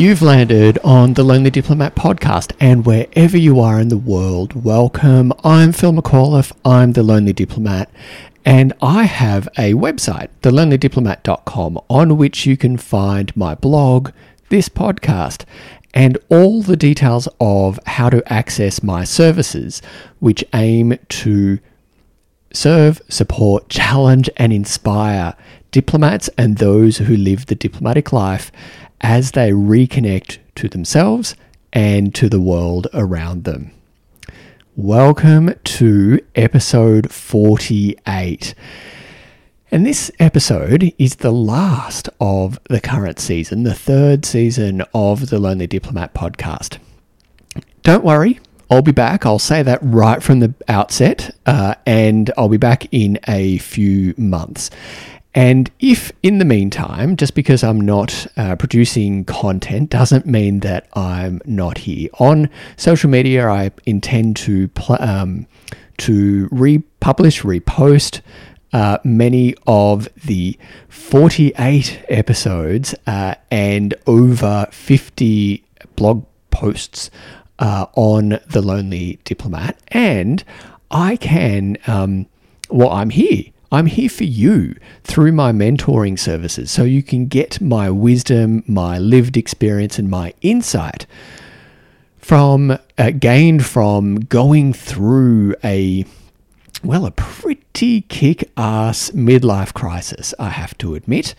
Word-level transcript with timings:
You've 0.00 0.22
landed 0.22 0.78
on 0.82 1.12
the 1.12 1.22
Lonely 1.22 1.50
Diplomat 1.50 1.94
podcast, 1.94 2.56
and 2.58 2.86
wherever 2.86 3.36
you 3.36 3.60
are 3.60 3.78
in 3.78 3.88
the 3.88 3.98
world, 3.98 4.64
welcome. 4.64 5.30
I'm 5.44 5.72
Phil 5.72 5.92
McAuliffe, 5.92 6.52
I'm 6.64 6.92
the 6.92 7.02
Lonely 7.02 7.34
Diplomat, 7.34 7.90
and 8.42 8.72
I 8.80 9.02
have 9.02 9.46
a 9.58 9.74
website, 9.74 10.28
thelonelydiplomat.com, 10.40 11.80
on 11.90 12.16
which 12.16 12.46
you 12.46 12.56
can 12.56 12.78
find 12.78 13.36
my 13.36 13.54
blog, 13.54 14.12
this 14.48 14.70
podcast, 14.70 15.44
and 15.92 16.16
all 16.30 16.62
the 16.62 16.78
details 16.78 17.28
of 17.38 17.78
how 17.84 18.08
to 18.08 18.32
access 18.32 18.82
my 18.82 19.04
services, 19.04 19.82
which 20.18 20.42
aim 20.54 20.98
to 21.10 21.58
serve, 22.54 23.02
support, 23.10 23.68
challenge, 23.68 24.30
and 24.38 24.50
inspire 24.50 25.36
diplomats 25.72 26.28
and 26.38 26.56
those 26.56 26.96
who 26.96 27.14
live 27.14 27.46
the 27.46 27.54
diplomatic 27.54 28.14
life 28.14 28.50
as 29.00 29.32
they 29.32 29.50
reconnect 29.50 30.38
to 30.56 30.68
themselves 30.68 31.34
and 31.72 32.14
to 32.14 32.28
the 32.28 32.40
world 32.40 32.86
around 32.92 33.44
them. 33.44 33.72
Welcome 34.76 35.54
to 35.64 36.20
episode 36.34 37.10
48. 37.10 38.54
And 39.72 39.86
this 39.86 40.10
episode 40.18 40.92
is 40.98 41.16
the 41.16 41.30
last 41.30 42.08
of 42.20 42.58
the 42.68 42.80
current 42.80 43.18
season, 43.18 43.62
the 43.62 43.74
third 43.74 44.24
season 44.24 44.82
of 44.92 45.30
the 45.30 45.38
Lonely 45.38 45.66
Diplomat 45.66 46.12
podcast. 46.12 46.78
Don't 47.82 48.04
worry, 48.04 48.40
I'll 48.70 48.82
be 48.82 48.92
back. 48.92 49.26
I'll 49.26 49.38
say 49.38 49.62
that 49.62 49.80
right 49.82 50.22
from 50.22 50.40
the 50.40 50.54
outset, 50.68 51.34
uh, 51.46 51.74
and 51.86 52.30
I'll 52.36 52.48
be 52.48 52.56
back 52.56 52.86
in 52.92 53.18
a 53.26 53.58
few 53.58 54.14
months. 54.16 54.70
And 55.34 55.70
if 55.78 56.10
in 56.22 56.38
the 56.38 56.44
meantime, 56.44 57.16
just 57.16 57.34
because 57.34 57.62
I'm 57.62 57.80
not 57.80 58.26
uh, 58.36 58.56
producing 58.56 59.24
content 59.24 59.90
doesn't 59.90 60.26
mean 60.26 60.60
that 60.60 60.88
I'm 60.94 61.40
not 61.44 61.78
here. 61.78 62.08
On 62.18 62.48
social 62.76 63.08
media, 63.08 63.48
I 63.48 63.70
intend 63.86 64.36
to 64.38 64.68
pl- 64.68 64.96
um, 65.00 65.46
to 65.98 66.48
republish, 66.50 67.42
repost 67.42 68.22
uh, 68.72 68.98
many 69.04 69.54
of 69.66 70.08
the 70.24 70.58
48 70.88 72.04
episodes 72.08 72.94
uh, 73.06 73.34
and 73.50 73.94
over 74.06 74.66
50 74.72 75.64
blog 75.96 76.24
posts 76.50 77.10
uh, 77.58 77.86
on 77.94 78.40
the 78.48 78.62
Lonely 78.62 79.20
Diplomat. 79.24 79.78
And 79.88 80.42
I 80.90 81.16
can, 81.16 81.76
um, 81.86 82.26
well, 82.68 82.90
I'm 82.90 83.10
here 83.10 83.44
I'm 83.72 83.86
here 83.86 84.08
for 84.08 84.24
you 84.24 84.74
through 85.04 85.32
my 85.32 85.52
mentoring 85.52 86.18
services 86.18 86.70
so 86.70 86.84
you 86.84 87.02
can 87.02 87.26
get 87.26 87.60
my 87.60 87.88
wisdom, 87.90 88.64
my 88.66 88.98
lived 88.98 89.36
experience, 89.36 89.98
and 89.98 90.10
my 90.10 90.34
insight 90.42 91.06
from 92.18 92.78
uh, 92.98 93.10
gained 93.18 93.64
from 93.64 94.20
going 94.20 94.72
through 94.72 95.54
a 95.62 96.04
well, 96.82 97.04
a 97.04 97.10
pretty 97.10 98.02
kick 98.02 98.50
ass 98.56 99.10
midlife 99.10 99.74
crisis, 99.74 100.32
I 100.38 100.48
have 100.48 100.76
to 100.78 100.94
admit. 100.94 101.34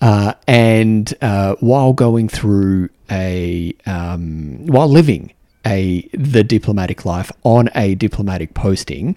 Uh, 0.00 0.34
and 0.46 1.14
uh, 1.22 1.54
while 1.60 1.92
going 1.92 2.28
through 2.28 2.90
a, 3.10 3.74
um, 3.86 4.66
while 4.66 4.88
living 4.88 5.32
a 5.64 6.02
the 6.12 6.42
diplomatic 6.42 7.04
life 7.04 7.30
on 7.44 7.70
a 7.74 7.94
diplomatic 7.94 8.52
posting, 8.52 9.16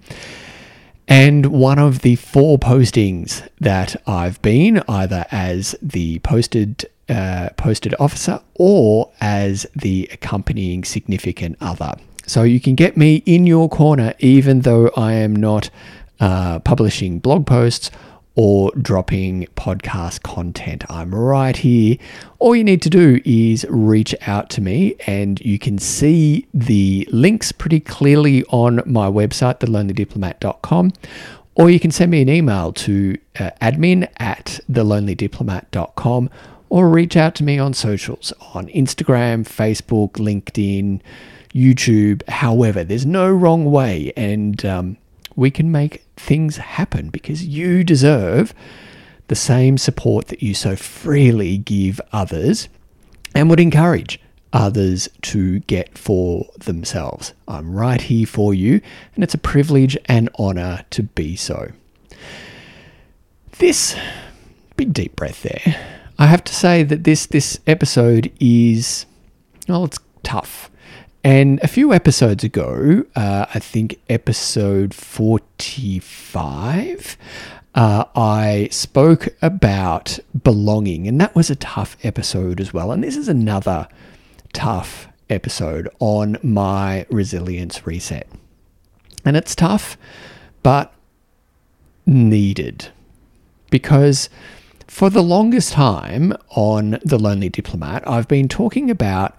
and 1.08 1.46
one 1.46 1.78
of 1.78 2.00
the 2.00 2.16
four 2.16 2.58
postings 2.58 3.46
that 3.60 4.00
I've 4.06 4.40
been, 4.42 4.82
either 4.88 5.24
as 5.30 5.76
the 5.80 6.18
posted 6.20 6.86
uh, 7.08 7.50
posted 7.56 7.94
officer 8.00 8.40
or 8.54 9.12
as 9.20 9.64
the 9.76 10.08
accompanying 10.12 10.82
significant 10.82 11.56
other. 11.60 11.94
So 12.26 12.42
you 12.42 12.58
can 12.58 12.74
get 12.74 12.96
me 12.96 13.22
in 13.26 13.46
your 13.46 13.68
corner, 13.68 14.14
even 14.18 14.62
though 14.62 14.90
I 14.96 15.12
am 15.12 15.36
not 15.36 15.70
uh, 16.18 16.58
publishing 16.60 17.20
blog 17.20 17.46
posts 17.46 17.90
or 18.36 18.70
dropping 18.80 19.46
podcast 19.56 20.22
content. 20.22 20.84
I'm 20.88 21.14
right 21.14 21.56
here. 21.56 21.96
All 22.38 22.54
you 22.54 22.62
need 22.62 22.82
to 22.82 22.90
do 22.90 23.20
is 23.24 23.66
reach 23.68 24.14
out 24.26 24.50
to 24.50 24.60
me, 24.60 24.94
and 25.06 25.40
you 25.40 25.58
can 25.58 25.78
see 25.78 26.46
the 26.54 27.08
links 27.10 27.50
pretty 27.50 27.80
clearly 27.80 28.44
on 28.44 28.82
my 28.86 29.08
website, 29.08 29.58
thelonelydiplomat.com. 29.60 30.92
Or 31.54 31.70
you 31.70 31.80
can 31.80 31.90
send 31.90 32.10
me 32.10 32.20
an 32.20 32.28
email 32.28 32.74
to 32.74 33.16
uh, 33.40 33.50
admin 33.62 34.06
at 34.18 34.60
thelonelydiplomat.com 34.70 36.30
or 36.68 36.88
reach 36.90 37.16
out 37.16 37.34
to 37.36 37.44
me 37.44 37.58
on 37.58 37.72
socials 37.72 38.32
on 38.54 38.66
Instagram, 38.68 39.44
Facebook, 39.46 40.12
LinkedIn, 40.12 41.00
YouTube. 41.54 42.28
However, 42.28 42.84
there's 42.84 43.06
no 43.06 43.30
wrong 43.30 43.64
way. 43.64 44.12
And 44.16 44.62
um, 44.66 44.98
we 45.36 45.50
can 45.50 45.70
make 45.70 46.04
things 46.16 46.56
happen 46.56 47.10
because 47.10 47.46
you 47.46 47.84
deserve 47.84 48.54
the 49.28 49.34
same 49.34 49.76
support 49.76 50.28
that 50.28 50.42
you 50.42 50.54
so 50.54 50.74
freely 50.74 51.58
give 51.58 52.00
others 52.12 52.68
and 53.34 53.50
would 53.50 53.60
encourage 53.60 54.18
others 54.52 55.08
to 55.20 55.60
get 55.60 55.98
for 55.98 56.46
themselves. 56.58 57.34
I'm 57.46 57.74
right 57.74 58.00
here 58.00 58.26
for 58.26 58.54
you, 58.54 58.80
and 59.14 59.22
it's 59.22 59.34
a 59.34 59.38
privilege 59.38 59.98
and 60.06 60.30
honor 60.38 60.84
to 60.90 61.02
be 61.02 61.36
so. 61.36 61.72
This 63.58 63.96
big 64.76 64.92
deep 64.92 65.16
breath 65.16 65.42
there. 65.42 66.02
I 66.18 66.26
have 66.26 66.44
to 66.44 66.54
say 66.54 66.82
that 66.82 67.04
this 67.04 67.26
this 67.26 67.58
episode 67.66 68.32
is 68.40 69.04
well, 69.68 69.84
it's 69.84 69.98
tough. 70.22 70.70
And 71.26 71.58
a 71.60 71.66
few 71.66 71.92
episodes 71.92 72.44
ago, 72.44 73.04
uh, 73.16 73.46
I 73.52 73.58
think 73.58 73.98
episode 74.08 74.94
45, 74.94 77.18
uh, 77.74 78.04
I 78.14 78.68
spoke 78.70 79.30
about 79.42 80.20
belonging, 80.44 81.08
and 81.08 81.20
that 81.20 81.34
was 81.34 81.50
a 81.50 81.56
tough 81.56 81.96
episode 82.04 82.60
as 82.60 82.72
well. 82.72 82.92
And 82.92 83.02
this 83.02 83.16
is 83.16 83.28
another 83.28 83.88
tough 84.52 85.08
episode 85.28 85.88
on 85.98 86.38
my 86.44 87.06
resilience 87.10 87.84
reset. 87.84 88.28
And 89.24 89.36
it's 89.36 89.56
tough, 89.56 89.98
but 90.62 90.94
needed 92.06 92.90
because 93.70 94.30
for 94.86 95.10
the 95.10 95.24
longest 95.24 95.72
time 95.72 96.34
on 96.50 97.00
The 97.04 97.18
Lonely 97.18 97.48
Diplomat, 97.48 98.08
I've 98.08 98.28
been 98.28 98.46
talking 98.46 98.92
about 98.92 99.36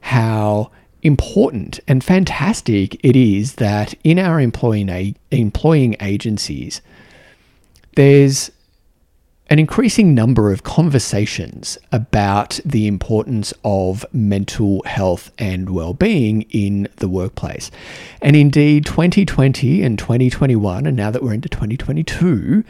how 0.00 0.70
important 1.04 1.78
and 1.86 2.02
fantastic 2.02 2.98
it 3.04 3.14
is 3.14 3.56
that 3.56 3.94
in 4.02 4.18
our 4.18 4.40
employing, 4.40 5.14
employing 5.30 5.96
agencies, 6.00 6.80
there's 7.94 8.50
an 9.50 9.58
increasing 9.58 10.14
number 10.14 10.50
of 10.50 10.62
conversations 10.62 11.76
about 11.92 12.58
the 12.64 12.86
importance 12.86 13.52
of 13.62 14.04
mental 14.12 14.82
health 14.86 15.30
and 15.38 15.68
well-being 15.70 16.42
in 16.50 16.88
the 16.96 17.08
workplace. 17.08 17.70
And 18.22 18.34
indeed 18.34 18.86
2020 18.86 19.82
and 19.82 19.98
2021 19.98 20.86
and 20.86 20.96
now 20.96 21.10
that 21.10 21.22
we're 21.22 21.34
into 21.34 21.50
2022 21.50 22.64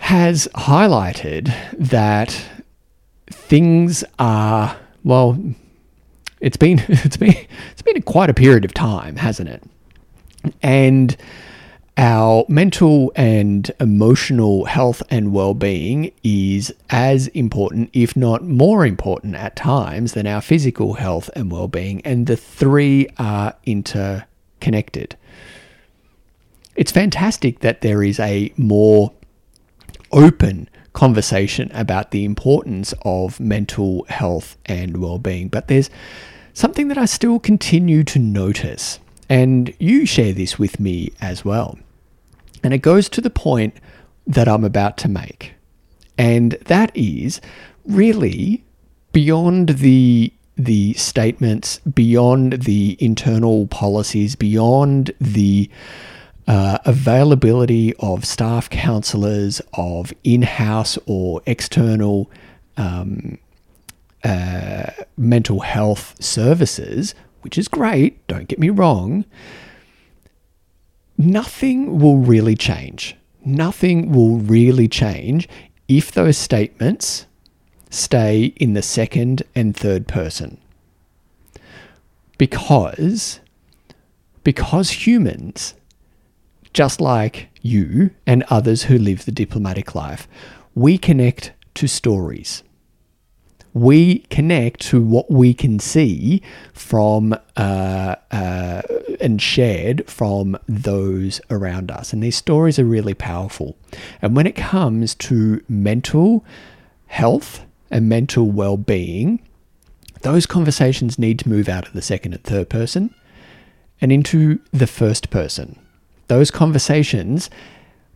has 0.00 0.48
highlighted 0.56 1.54
that 1.78 2.44
things 3.30 4.02
are 4.18 4.76
well 5.04 5.38
it's 6.46 6.56
been 6.56 6.80
it's 6.88 7.16
been 7.16 7.34
it's 7.72 7.82
been 7.82 8.00
quite 8.02 8.30
a 8.30 8.34
period 8.34 8.64
of 8.64 8.72
time, 8.72 9.16
hasn't 9.16 9.48
it? 9.48 9.62
And 10.62 11.16
our 11.98 12.44
mental 12.48 13.10
and 13.16 13.70
emotional 13.80 14.66
health 14.66 15.02
and 15.10 15.32
well-being 15.32 16.12
is 16.22 16.72
as 16.90 17.26
important 17.28 17.90
if 17.94 18.14
not 18.14 18.44
more 18.44 18.86
important 18.86 19.34
at 19.34 19.56
times 19.56 20.12
than 20.12 20.26
our 20.26 20.42
physical 20.42 20.94
health 20.94 21.30
and 21.34 21.50
well-being 21.50 22.02
and 22.02 22.26
the 22.26 22.36
three 22.36 23.08
are 23.18 23.54
interconnected 23.64 25.16
it's 26.74 26.92
fantastic 26.92 27.60
that 27.60 27.80
there 27.80 28.02
is 28.02 28.20
a 28.20 28.52
more 28.58 29.10
open 30.12 30.68
conversation 30.92 31.70
about 31.72 32.10
the 32.10 32.26
importance 32.26 32.92
of 33.06 33.40
mental 33.40 34.04
health 34.10 34.58
and 34.66 34.98
well-being 34.98 35.48
but 35.48 35.66
there's 35.68 35.88
something 36.56 36.88
that 36.88 36.96
I 36.96 37.04
still 37.04 37.38
continue 37.38 38.02
to 38.04 38.18
notice, 38.18 38.98
and 39.28 39.74
you 39.78 40.06
share 40.06 40.32
this 40.32 40.58
with 40.58 40.80
me 40.80 41.12
as 41.20 41.44
well. 41.44 41.78
And 42.64 42.72
it 42.72 42.78
goes 42.78 43.10
to 43.10 43.20
the 43.20 43.30
point 43.30 43.74
that 44.26 44.48
I'm 44.48 44.64
about 44.64 44.96
to 44.98 45.08
make. 45.08 45.52
And 46.16 46.52
that 46.64 46.90
is 46.96 47.40
really 47.84 48.64
beyond 49.12 49.68
the 49.68 50.32
the 50.56 50.94
statements, 50.94 51.80
beyond 51.80 52.62
the 52.62 52.96
internal 52.98 53.66
policies, 53.66 54.34
beyond 54.34 55.12
the 55.20 55.70
uh, 56.48 56.78
availability 56.86 57.92
of 57.96 58.24
staff 58.24 58.70
counselors, 58.70 59.60
of 59.74 60.14
in 60.24 60.40
house 60.40 60.98
or 61.04 61.42
external 61.44 62.30
um, 62.78 63.36
uh, 64.24 64.90
mental 65.16 65.60
health 65.60 66.14
services, 66.22 67.14
which 67.42 67.58
is 67.58 67.68
great, 67.68 68.26
don't 68.26 68.48
get 68.48 68.58
me 68.58 68.70
wrong, 68.70 69.24
nothing 71.16 71.98
will 71.98 72.18
really 72.18 72.56
change. 72.56 73.16
Nothing 73.44 74.10
will 74.10 74.38
really 74.38 74.88
change 74.88 75.48
if 75.88 76.10
those 76.10 76.36
statements 76.36 77.26
stay 77.90 78.46
in 78.56 78.74
the 78.74 78.82
second 78.82 79.42
and 79.54 79.76
third 79.76 80.08
person. 80.08 80.58
Because 82.38 83.40
because 84.42 85.06
humans 85.06 85.74
just 86.76 87.00
like 87.00 87.48
you 87.62 88.10
and 88.26 88.44
others 88.50 88.82
who 88.82 88.98
live 88.98 89.24
the 89.24 89.32
diplomatic 89.32 89.94
life, 89.94 90.28
we 90.74 90.98
connect 90.98 91.52
to 91.74 91.86
stories. 91.86 92.62
We 93.76 94.20
connect 94.30 94.80
to 94.88 95.02
what 95.02 95.30
we 95.30 95.52
can 95.52 95.78
see 95.78 96.40
from 96.72 97.34
uh, 97.56 98.16
uh, 98.30 98.82
and 99.20 99.40
shared 99.40 100.08
from 100.08 100.56
those 100.66 101.40
around 101.50 101.90
us. 101.90 102.12
And 102.12 102.22
these 102.22 102.36
stories 102.36 102.78
are 102.78 102.84
really 102.84 103.12
powerful. 103.12 103.76
And 104.22 104.34
when 104.34 104.46
it 104.46 104.56
comes 104.56 105.14
to 105.16 105.62
mental 105.68 106.42
health 107.08 107.64
and 107.90 108.08
mental 108.08 108.50
well 108.50 108.78
being, 108.78 109.42
those 110.22 110.46
conversations 110.46 111.18
need 111.18 111.38
to 111.40 111.48
move 111.48 111.68
out 111.68 111.86
of 111.86 111.92
the 111.92 112.02
second 112.02 112.32
and 112.32 112.42
third 112.42 112.70
person 112.70 113.14
and 114.00 114.10
into 114.10 114.58
the 114.72 114.86
first 114.86 115.28
person 115.30 115.78
those 116.28 116.50
conversations, 116.50 117.50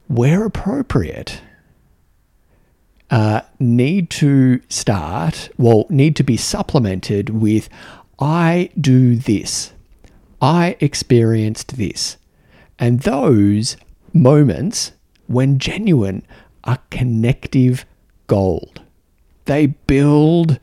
where 0.09 0.45
appropriate, 0.45 1.41
uh, 3.11 3.43
need 3.59 4.09
to 4.11 4.61
start, 4.69 5.51
well, 5.59 5.87
need 5.89 6.17
to 6.17 6.23
be 6.23 6.37
supplemented 6.37 7.31
with 7.31 7.69
I 8.19 8.71
do 8.81 9.17
this, 9.17 9.73
I 10.41 10.77
experienced 10.81 11.77
this. 11.77 12.17
And 12.79 13.01
those 13.01 13.77
moments, 14.13 14.93
when 15.27 15.59
genuine, 15.59 16.25
are 16.65 16.79
connective 16.91 17.85
gold. 18.27 18.83
They 19.47 19.67
build. 19.67 20.61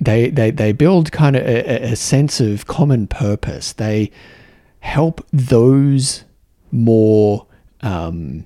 They, 0.00 0.30
they, 0.30 0.50
they 0.50 0.72
build 0.72 1.10
kind 1.10 1.36
of 1.36 1.42
a, 1.46 1.92
a 1.92 1.96
sense 1.96 2.40
of 2.40 2.66
common 2.66 3.06
purpose. 3.06 3.72
They 3.72 4.10
help 4.80 5.26
those 5.32 6.24
more 6.70 7.46
um, 7.80 8.44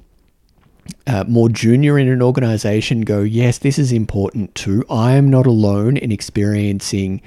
uh, 1.07 1.25
more 1.27 1.49
junior 1.49 1.99
in 1.99 2.09
an 2.09 2.23
organization 2.23 3.03
go, 3.03 3.21
yes, 3.21 3.59
this 3.59 3.79
is 3.79 3.93
important 3.93 4.55
too. 4.55 4.85
I 4.91 5.13
am 5.13 5.31
not 5.31 5.47
alone 5.47 5.97
in 5.97 6.13
experiencing 6.13 7.23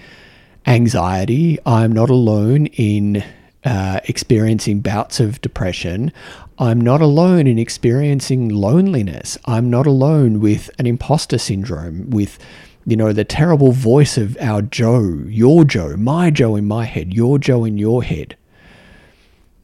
anxiety. 0.65 1.59
I'm 1.65 1.91
not 1.91 2.09
alone 2.09 2.67
in 2.67 3.23
uh, 3.65 3.99
experiencing 4.05 4.81
bouts 4.81 5.19
of 5.19 5.41
depression. 5.41 6.11
I'm 6.59 6.79
not 6.79 7.01
alone 7.01 7.47
in 7.47 7.57
experiencing 7.57 8.49
loneliness. 8.49 9.37
I'm 9.45 9.69
not 9.69 9.87
alone 9.87 10.39
with 10.39 10.69
an 10.79 10.85
imposter 10.85 11.37
syndrome, 11.37 12.09
with, 12.09 12.37
you 12.85 12.95
know, 12.95 13.13
the 13.13 13.23
terrible 13.23 13.71
voice 13.71 14.17
of 14.17 14.37
our 14.39 14.61
Joe, 14.61 15.23
your 15.27 15.63
Joe, 15.63 15.95
my 15.97 16.29
Joe 16.29 16.55
in 16.55 16.67
my 16.67 16.85
head, 16.85 17.13
your 17.13 17.39
Joe 17.39 17.65
in 17.65 17.77
your 17.77 18.03
head. 18.03 18.35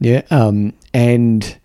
Yeah. 0.00 0.22
Um, 0.30 0.72
and 0.92 1.58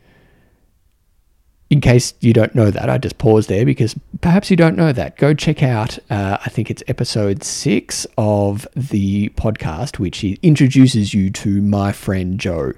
in 1.70 1.82
case 1.82 2.14
you 2.20 2.32
don't 2.32 2.54
know 2.54 2.70
that, 2.70 2.90
I 2.90 2.98
just 2.98 3.18
pause 3.18 3.48
there 3.48 3.66
because 3.66 3.96
perhaps 4.22 4.52
you 4.52 4.58
don't 4.58 4.76
know 4.76 4.92
that. 4.92 5.18
Go 5.18 5.34
check 5.34 5.64
out, 5.64 5.98
uh, 6.12 6.38
I 6.46 6.50
think 6.50 6.70
it's 6.70 6.84
episode 6.88 7.44
six 7.44 8.06
of 8.18 8.68
the 8.76 9.30
podcast, 9.30 9.98
which 9.98 10.24
introduces 10.24 11.14
you 11.14 11.32
to 11.32 11.62
my 11.64 11.92
friend 11.92 12.40
Joe, 12.40 12.74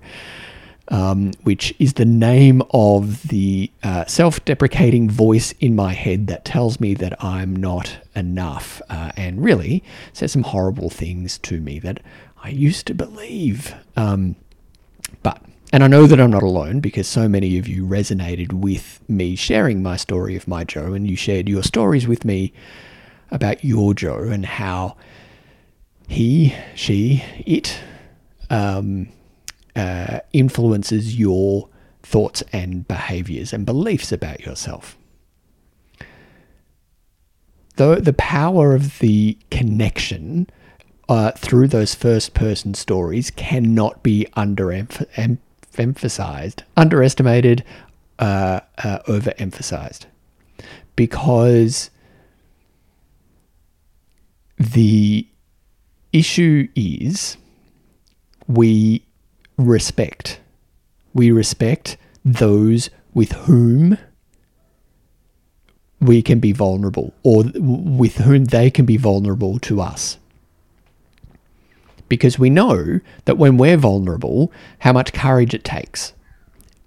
um, 0.88 1.34
which 1.44 1.76
is 1.80 1.94
the 1.94 2.06
name 2.06 2.62
of 2.72 3.28
the 3.28 3.70
uh, 3.84 4.06
self 4.06 4.44
deprecating 4.46 5.10
voice 5.10 5.52
in 5.60 5.76
my 5.76 5.92
head 5.92 6.28
that 6.28 6.46
tells 6.46 6.80
me 6.80 6.94
that 6.94 7.22
I'm 7.22 7.54
not 7.58 7.98
enough 8.16 8.82
uh, 8.90 9.12
and 9.18 9.44
really 9.44 9.84
says 10.14 10.32
some 10.32 10.44
horrible 10.44 10.90
things 10.90 11.38
to 11.40 11.60
me 11.60 11.80
that 11.80 12.00
I 12.42 12.50
used 12.50 12.88
to 12.88 12.94
believe. 12.94 13.76
Um, 13.98 14.38
but 15.24 15.42
and 15.74 15.84
I 15.84 15.88
know 15.88 16.08
that 16.08 16.20
I'm 16.20 16.32
not 16.32 16.44
alone 16.44 16.80
because 16.80 17.08
so 17.08 17.28
many 17.28 17.58
of 17.58 17.68
you 17.68 17.86
resonated 17.86 18.54
with 18.54 19.02
me 19.10 19.36
sharing 19.36 19.84
my 19.84 19.98
story 19.98 20.36
of 20.36 20.48
my 20.48 20.64
Joe, 20.64 20.94
and 20.94 21.10
you 21.10 21.16
shared 21.16 21.50
your 21.50 21.64
stories 21.64 22.08
with 22.08 22.24
me 22.24 22.54
about 23.32 23.66
your 23.66 23.94
Joe 23.94 24.30
and 24.32 24.46
how 24.46 24.96
he, 26.08 26.56
she, 26.74 27.24
it 27.46 27.80
um, 28.50 29.10
uh, 29.76 30.22
influences 30.32 31.20
your 31.20 31.68
thoughts 32.02 32.44
and 32.54 32.88
behaviors 32.88 33.52
and 33.52 33.66
beliefs 33.66 34.14
about 34.14 34.40
yourself. 34.46 34.98
Though 37.76 37.96
the 37.96 38.14
power 38.14 38.74
of 38.74 39.00
the 39.00 39.38
connection 39.52 40.50
uh, 41.10 41.32
through 41.32 41.68
those 41.68 41.94
first 41.94 42.34
person 42.34 42.74
stories 42.74 43.32
cannot 43.32 44.02
be 44.02 44.28
underemphasized 44.38 45.40
emphasized, 45.80 46.64
underestimated, 46.76 47.64
uh, 48.20 48.62
uh, 48.84 49.00
overemphasized, 49.08 50.06
because 50.96 51.90
the 54.58 55.28
issue 56.12 56.68
is 56.76 57.38
we 58.48 59.06
respect. 59.58 60.40
We 61.14 61.32
respect 61.32 61.98
those 62.24 62.90
with 63.14 63.32
whom 63.32 63.98
we 66.00 66.22
can 66.22 66.40
be 66.40 66.52
vulnerable 66.52 67.14
or 67.24 67.44
with 67.56 68.18
whom 68.18 68.46
they 68.46 68.70
can 68.70 68.86
be 68.86 68.98
vulnerable 68.98 69.60
to 69.60 69.82
us 69.82 70.18
because 72.10 72.40
we 72.40 72.50
know 72.50 73.00
that 73.26 73.38
when 73.38 73.58
we're 73.58 73.78
vulnerable, 73.78 74.52
how 74.80 74.94
much 74.94 75.14
courage 75.14 75.54
it 75.54 75.64
takes 75.64 76.14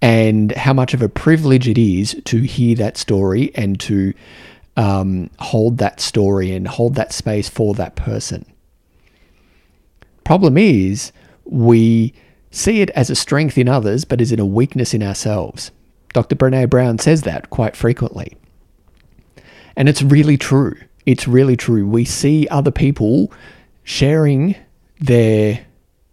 and 0.01 0.51
how 0.53 0.73
much 0.73 0.93
of 0.93 1.01
a 1.01 1.09
privilege 1.09 1.67
it 1.67 1.77
is 1.77 2.19
to 2.25 2.41
hear 2.41 2.75
that 2.75 2.97
story 2.97 3.51
and 3.55 3.79
to 3.79 4.13
um, 4.77 5.29
hold 5.39 5.77
that 5.77 5.99
story 5.99 6.51
and 6.51 6.67
hold 6.67 6.95
that 6.95 7.13
space 7.13 7.47
for 7.47 7.73
that 7.75 7.95
person. 7.95 8.45
Problem 10.23 10.57
is, 10.57 11.11
we 11.45 12.13
see 12.51 12.81
it 12.81 12.89
as 12.91 13.09
a 13.09 13.15
strength 13.15 13.57
in 13.57 13.67
others, 13.67 14.05
but 14.05 14.21
as 14.21 14.31
in 14.31 14.39
a 14.39 14.45
weakness 14.45 14.93
in 14.93 15.03
ourselves. 15.03 15.71
Dr. 16.13 16.35
Brene 16.35 16.69
Brown 16.69 16.99
says 16.99 17.21
that 17.23 17.49
quite 17.49 17.75
frequently. 17.75 18.37
And 19.75 19.87
it's 19.87 20.01
really 20.01 20.37
true. 20.37 20.75
It's 21.05 21.27
really 21.27 21.55
true. 21.55 21.87
We 21.87 22.05
see 22.05 22.47
other 22.49 22.71
people 22.71 23.31
sharing 23.83 24.55
their 25.01 25.65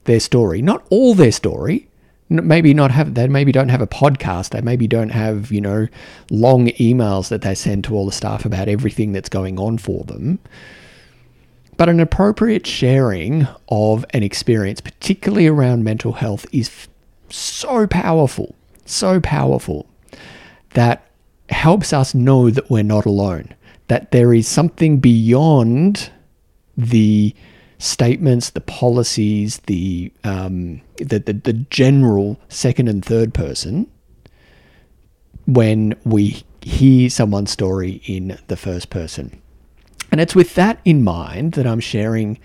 their 0.04 0.21
story, 0.21 0.61
not 0.62 0.85
all 0.90 1.14
their 1.14 1.33
story. 1.33 1.88
Maybe 2.30 2.75
not 2.75 2.90
have 2.90 3.14
they 3.14 3.28
maybe 3.28 3.52
don't 3.52 3.68
have 3.68 3.80
a 3.80 3.87
podcast. 3.87 4.50
They 4.50 4.61
maybe 4.61 4.87
don't 4.87 5.11
have 5.11 5.52
you 5.52 5.61
know 5.61 5.87
long 6.30 6.68
emails 6.68 7.28
that 7.28 7.42
they 7.42 7.54
send 7.54 7.85
to 7.85 7.95
all 7.95 8.07
the 8.07 8.12
staff 8.12 8.45
about 8.45 8.68
everything 8.68 9.12
that's 9.12 9.28
going 9.28 9.59
on 9.59 9.78
for 9.78 10.04
them. 10.04 10.38
But 11.76 11.88
an 11.88 12.00
appropriate 12.00 12.66
sharing 12.66 13.47
of 13.68 14.04
an 14.11 14.25
experience, 14.25 14.80
particularly 14.80 15.47
around 15.47 15.85
mental 15.85 16.14
health, 16.14 16.45
is 16.52 16.68
f- 16.68 16.88
so 17.30 17.87
powerful, 17.87 18.57
so 18.85 19.21
powerful 19.21 19.87
that 20.71 21.09
helps 21.50 21.92
us 21.92 22.14
know 22.14 22.50
that 22.50 22.68
we're 22.68 22.83
not 22.83 23.07
alone, 23.07 23.54
that 23.87 24.11
there 24.11 24.35
is 24.35 24.49
something 24.49 24.99
beyond 24.99 26.11
the 26.76 27.35
statements, 27.78 28.50
the 28.50 28.61
policies, 28.61 29.58
the, 29.66 30.12
um, 30.25 30.80
the, 30.97 31.18
the, 31.20 31.32
the 31.32 31.52
general 31.52 32.38
second 32.49 32.88
and 32.88 33.04
third 33.04 33.32
person 33.32 33.88
when 35.47 35.94
we 36.04 36.42
hear 36.61 37.08
someone's 37.08 37.50
story 37.50 38.02
in 38.04 38.38
the 38.49 38.56
first 38.56 38.90
person. 38.90 39.40
And 40.11 40.20
it's 40.20 40.35
with 40.35 40.54
that 40.54 40.80
in 40.85 41.04
mind 41.04 41.52
that 41.52 41.66
I'm 41.66 41.80
sharing 41.80 42.38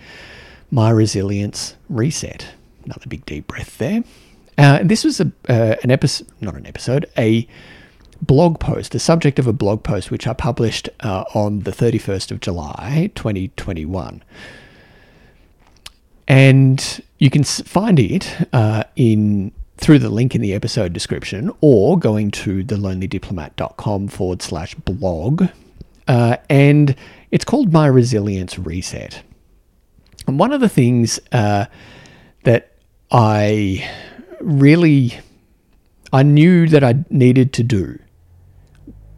my 0.71 0.89
resilience 0.89 1.75
reset. 1.89 2.47
Another 2.85 3.07
big 3.07 3.25
deep 3.25 3.47
breath 3.47 3.77
there. 3.77 4.03
Uh, 4.57 4.79
this 4.83 5.03
was 5.03 5.19
a, 5.19 5.31
uh, 5.49 5.75
an 5.83 5.91
episode, 5.91 6.27
not 6.41 6.55
an 6.55 6.67
episode, 6.67 7.09
a 7.17 7.47
blog 8.21 8.59
post, 8.59 8.91
the 8.91 8.99
subject 8.99 9.39
of 9.39 9.47
a 9.47 9.53
blog 9.53 9.83
post 9.83 10.11
which 10.11 10.27
I 10.27 10.33
published 10.33 10.89
uh, 11.01 11.23
on 11.33 11.61
the 11.61 11.71
31st 11.71 12.31
of 12.31 12.39
July, 12.39 13.11
2021. 13.15 14.23
And 16.27 17.03
you 17.19 17.29
can 17.29 17.43
find 17.43 17.99
it 17.99 18.35
uh, 18.53 18.83
in 18.95 19.51
through 19.77 19.99
the 19.99 20.09
link 20.09 20.33
in 20.35 20.41
the 20.41 20.53
episode 20.53 20.93
description 20.93 21.51
or 21.59 21.97
going 21.99 22.31
to 22.31 22.63
thelonelydiplomat.com 22.63 24.07
forward 24.07 24.41
slash 24.41 24.75
blog. 24.75 25.47
uh, 26.07 26.37
and 26.49 26.95
it's 27.31 27.43
called 27.43 27.73
My 27.73 27.87
Resilience 27.87 28.57
Reset. 28.59 29.23
And 30.27 30.39
one 30.39 30.53
of 30.53 30.61
the 30.61 30.69
things 30.69 31.19
uh, 31.31 31.65
that 32.43 32.71
I 33.11 33.89
really 34.39 35.19
I 36.13 36.23
knew 36.23 36.67
that 36.69 36.83
I 36.83 37.03
needed 37.09 37.53
to 37.53 37.63
do, 37.63 37.99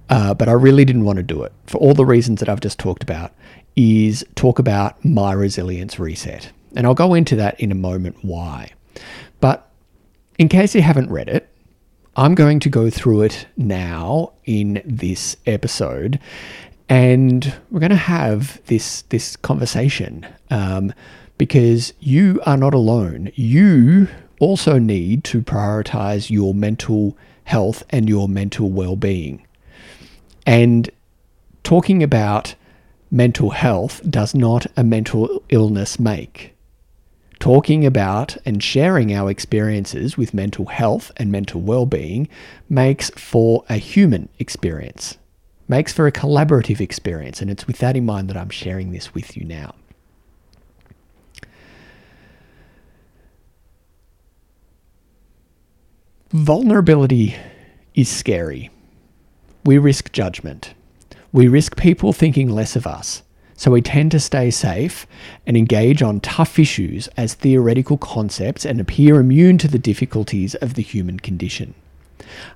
uh, 0.10 0.34
but 0.34 0.48
I 0.48 0.54
really 0.54 0.86
didn't 0.86 1.04
want 1.04 1.18
to 1.18 1.24
do 1.24 1.44
it 1.44 1.52
for 1.68 1.78
all 1.78 1.94
the 1.94 2.06
reasons 2.06 2.40
that 2.40 2.50
I've 2.50 2.62
just 2.62 2.80
talked 2.80 3.04
about. 3.04 3.34
Is 3.76 4.24
talk 4.36 4.58
about 4.58 5.04
my 5.04 5.34
resilience 5.34 6.00
reset, 6.00 6.54
and 6.76 6.86
I'll 6.86 6.94
go 6.94 7.14
into 7.14 7.36
that 7.38 7.60
in 7.60 7.72
a 7.72 7.76
moment. 7.76 8.18
Why? 8.22 8.72
But 9.40 9.70
in 10.38 10.50
case 10.50 10.76
you 10.76 10.82
haven't 10.82 11.10
read 11.10 11.30
it, 11.30 11.50
I'm 12.16 12.36
going 12.36 12.60
to 12.62 12.70
go 12.70 12.90
through 12.90 13.24
it 13.24 13.48
now 13.58 14.34
in 14.46 14.82
this 14.86 15.36
episode, 15.46 16.20
and 16.88 17.54
we're 17.70 17.82
going 17.82 17.90
to 17.90 17.96
have 17.98 18.62
this 18.68 19.02
this 19.04 19.36
conversation 19.36 20.26
um, 20.50 20.94
because 21.38 21.94
you 22.00 22.42
are 22.46 22.58
not 22.58 22.74
alone. 22.74 23.32
You 23.36 24.08
also 24.40 24.78
need 24.78 25.24
to 25.26 25.42
prioritize 25.42 26.30
your 26.30 26.54
mental 26.54 27.18
health 27.44 27.84
and 27.90 28.08
your 28.08 28.28
mental 28.28 28.70
well-being. 28.72 29.46
And 30.46 30.90
talking 31.64 32.02
about 32.02 32.56
mental 33.12 33.52
health 33.52 34.02
does 34.10 34.34
not 34.34 34.68
a 34.78 34.84
mental 34.84 35.44
illness 35.50 36.00
make. 36.00 36.55
Talking 37.40 37.86
about 37.86 38.38
and 38.46 38.64
sharing 38.64 39.14
our 39.14 39.30
experiences 39.30 40.18
with 40.18 40.34
mental 40.34 40.66
health 40.66 41.12
and 41.18 41.32
mental 41.32 41.62
well-being 41.62 42.28
makes 42.70 43.10
for 43.12 43.64
a 43.70 43.78
human 43.78 44.30
experience 44.40 45.18
makes 45.68 45.94
for 45.94 46.08
a 46.08 46.12
collaborative 46.12 46.80
experience. 46.80 47.42
And 47.42 47.50
it's 47.50 47.68
with 47.68 47.80
that 47.80 47.96
in 47.96 48.06
mind 48.06 48.30
that 48.30 48.38
I'm 48.38 48.50
sharing 48.50 48.92
this 48.92 49.14
with 49.14 49.36
you 49.36 49.44
now. 49.44 49.76
Vulnerability 56.30 57.36
is 57.94 58.10
scary. 58.10 58.70
We 59.64 59.78
risk 59.78 60.12
judgment. 60.12 60.74
We 61.32 61.48
risk 61.48 61.78
people 61.78 62.14
thinking 62.14 62.50
less 62.50 62.76
of 62.76 62.86
us. 62.86 63.24
So 63.58 63.72
we 63.72 63.82
tend 63.82 64.12
to 64.12 64.20
stay 64.20 64.52
safe 64.52 65.08
and 65.48 65.56
engage 65.56 66.02
on 66.02 66.20
tough 66.20 66.60
issues 66.60 67.08
as 67.16 67.34
theoretical 67.34 67.98
concepts 67.98 68.66
and 68.66 68.80
appear 68.80 69.20
immune 69.20 69.58
to 69.60 69.68
the 69.68 69.80
difficulties 69.80 70.56
of 70.56 70.74
the 70.74 70.82
human 70.82 71.20
condition. 71.20 71.74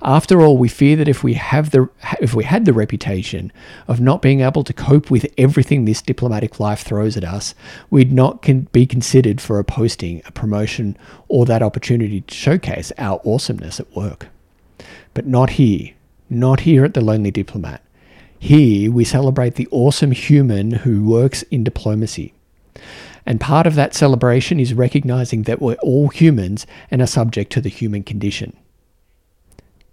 After 0.01 0.41
all, 0.41 0.57
we 0.57 0.67
fear 0.67 0.95
that 0.95 1.07
if 1.07 1.23
we 1.23 1.35
have 1.35 1.71
the 1.71 1.89
if 2.19 2.33
we 2.33 2.43
had 2.43 2.65
the 2.65 2.73
reputation 2.73 3.51
of 3.87 4.01
not 4.01 4.21
being 4.21 4.41
able 4.41 4.63
to 4.63 4.73
cope 4.73 5.09
with 5.09 5.31
everything 5.37 5.85
this 5.85 6.01
diplomatic 6.01 6.59
life 6.59 6.81
throws 6.81 7.15
at 7.15 7.23
us, 7.23 7.55
we'd 7.89 8.11
not 8.11 8.41
be 8.71 8.85
considered 8.85 9.39
for 9.39 9.59
a 9.59 9.63
posting, 9.63 10.21
a 10.25 10.31
promotion, 10.31 10.97
or 11.27 11.45
that 11.45 11.61
opportunity 11.61 12.21
to 12.21 12.33
showcase 12.33 12.91
our 12.97 13.21
awesomeness 13.25 13.79
at 13.79 13.95
work. 13.95 14.27
But 15.13 15.27
not 15.27 15.51
here, 15.51 15.91
not 16.29 16.61
here 16.61 16.83
at 16.83 16.93
the 16.93 17.01
Lonely 17.01 17.31
Diplomat. 17.31 17.81
Here 18.39 18.91
we 18.91 19.03
celebrate 19.03 19.55
the 19.55 19.67
awesome 19.69 20.11
human 20.11 20.71
who 20.71 21.03
works 21.03 21.43
in 21.43 21.63
diplomacy. 21.63 22.33
And 23.25 23.39
part 23.39 23.67
of 23.67 23.75
that 23.75 23.93
celebration 23.93 24.59
is 24.59 24.73
recognizing 24.73 25.43
that 25.43 25.61
we're 25.61 25.75
all 25.75 26.07
humans 26.07 26.65
and 26.89 27.01
are 27.01 27.07
subject 27.07 27.51
to 27.53 27.61
the 27.61 27.69
human 27.69 28.01
condition. 28.01 28.55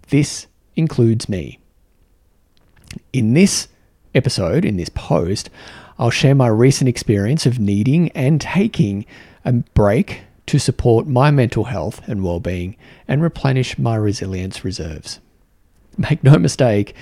This 0.07 0.47
includes 0.75 1.27
me. 1.27 1.59
In 3.11 3.33
this 3.33 3.67
episode, 4.15 4.63
in 4.63 4.77
this 4.77 4.89
post, 4.89 5.49
I'll 5.99 6.09
share 6.09 6.33
my 6.33 6.47
recent 6.47 6.87
experience 6.87 7.45
of 7.45 7.59
needing 7.59 8.09
and 8.11 8.39
taking 8.39 9.05
a 9.43 9.51
break 9.51 10.21
to 10.45 10.57
support 10.57 11.05
my 11.05 11.29
mental 11.29 11.65
health 11.65 12.01
and 12.07 12.23
well-being 12.23 12.77
and 13.07 13.21
replenish 13.21 13.77
my 13.77 13.97
resilience 13.97 14.63
reserves. 14.63 15.19
Make 15.97 16.23
no 16.23 16.37
mistake, 16.37 16.95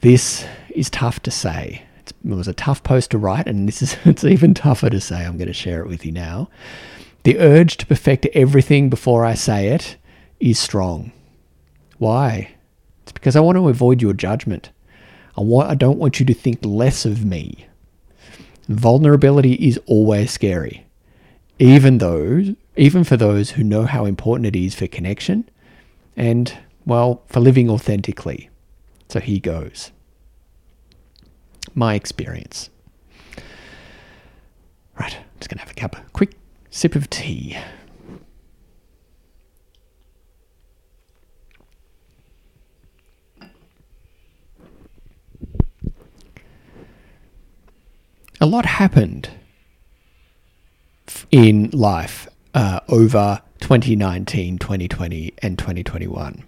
this 0.00 0.46
is 0.70 0.90
tough 0.90 1.20
to 1.20 1.30
say. 1.30 1.82
It 2.06 2.14
was 2.24 2.48
a 2.48 2.54
tough 2.54 2.82
post 2.82 3.10
to 3.10 3.18
write, 3.18 3.46
and 3.46 3.68
this 3.68 3.82
is 3.82 3.96
it's 4.04 4.24
even 4.24 4.54
tougher 4.54 4.90
to 4.90 5.00
say. 5.00 5.24
I'm 5.24 5.36
going 5.36 5.48
to 5.48 5.52
share 5.54 5.80
it 5.82 5.88
with 5.88 6.04
you 6.04 6.12
now. 6.12 6.48
The 7.24 7.38
urge 7.38 7.76
to 7.78 7.86
perfect 7.86 8.26
everything 8.32 8.88
before 8.88 9.24
I 9.24 9.34
say 9.34 9.68
it 9.68 9.96
is 10.40 10.58
strong. 10.58 11.12
Why? 11.98 12.54
It's 13.02 13.12
because 13.12 13.36
I 13.36 13.40
want 13.40 13.56
to 13.56 13.68
avoid 13.68 14.00
your 14.00 14.12
judgment. 14.12 14.70
I 15.36 15.40
want 15.40 15.70
I 15.70 15.74
don't 15.74 15.98
want 15.98 16.20
you 16.20 16.26
to 16.26 16.34
think 16.34 16.60
less 16.62 17.04
of 17.04 17.24
me. 17.24 17.66
Vulnerability 18.68 19.54
is 19.54 19.78
always 19.86 20.30
scary. 20.30 20.86
Even 21.58 21.98
those 21.98 22.54
even 22.76 23.02
for 23.02 23.16
those 23.16 23.50
who 23.50 23.64
know 23.64 23.84
how 23.84 24.04
important 24.04 24.46
it 24.46 24.56
is 24.56 24.74
for 24.74 24.86
connection 24.86 25.48
and 26.16 26.56
well, 26.86 27.22
for 27.26 27.40
living 27.40 27.68
authentically. 27.68 28.48
So 29.08 29.20
here 29.20 29.40
goes. 29.40 29.92
My 31.74 31.94
experience. 31.94 32.70
Right, 34.98 35.16
I'm 35.16 35.24
just 35.38 35.48
going 35.48 35.58
to 35.58 35.64
have 35.64 35.70
a 35.70 35.74
cup, 35.74 35.96
quick 36.12 36.34
sip 36.70 36.94
of 36.94 37.08
tea. 37.08 37.56
a 48.40 48.46
lot 48.46 48.64
happened 48.64 49.30
in 51.30 51.70
life 51.72 52.28
uh, 52.54 52.80
over 52.88 53.42
2019, 53.60 54.58
2020, 54.58 55.34
and 55.42 55.58
2021. 55.58 56.44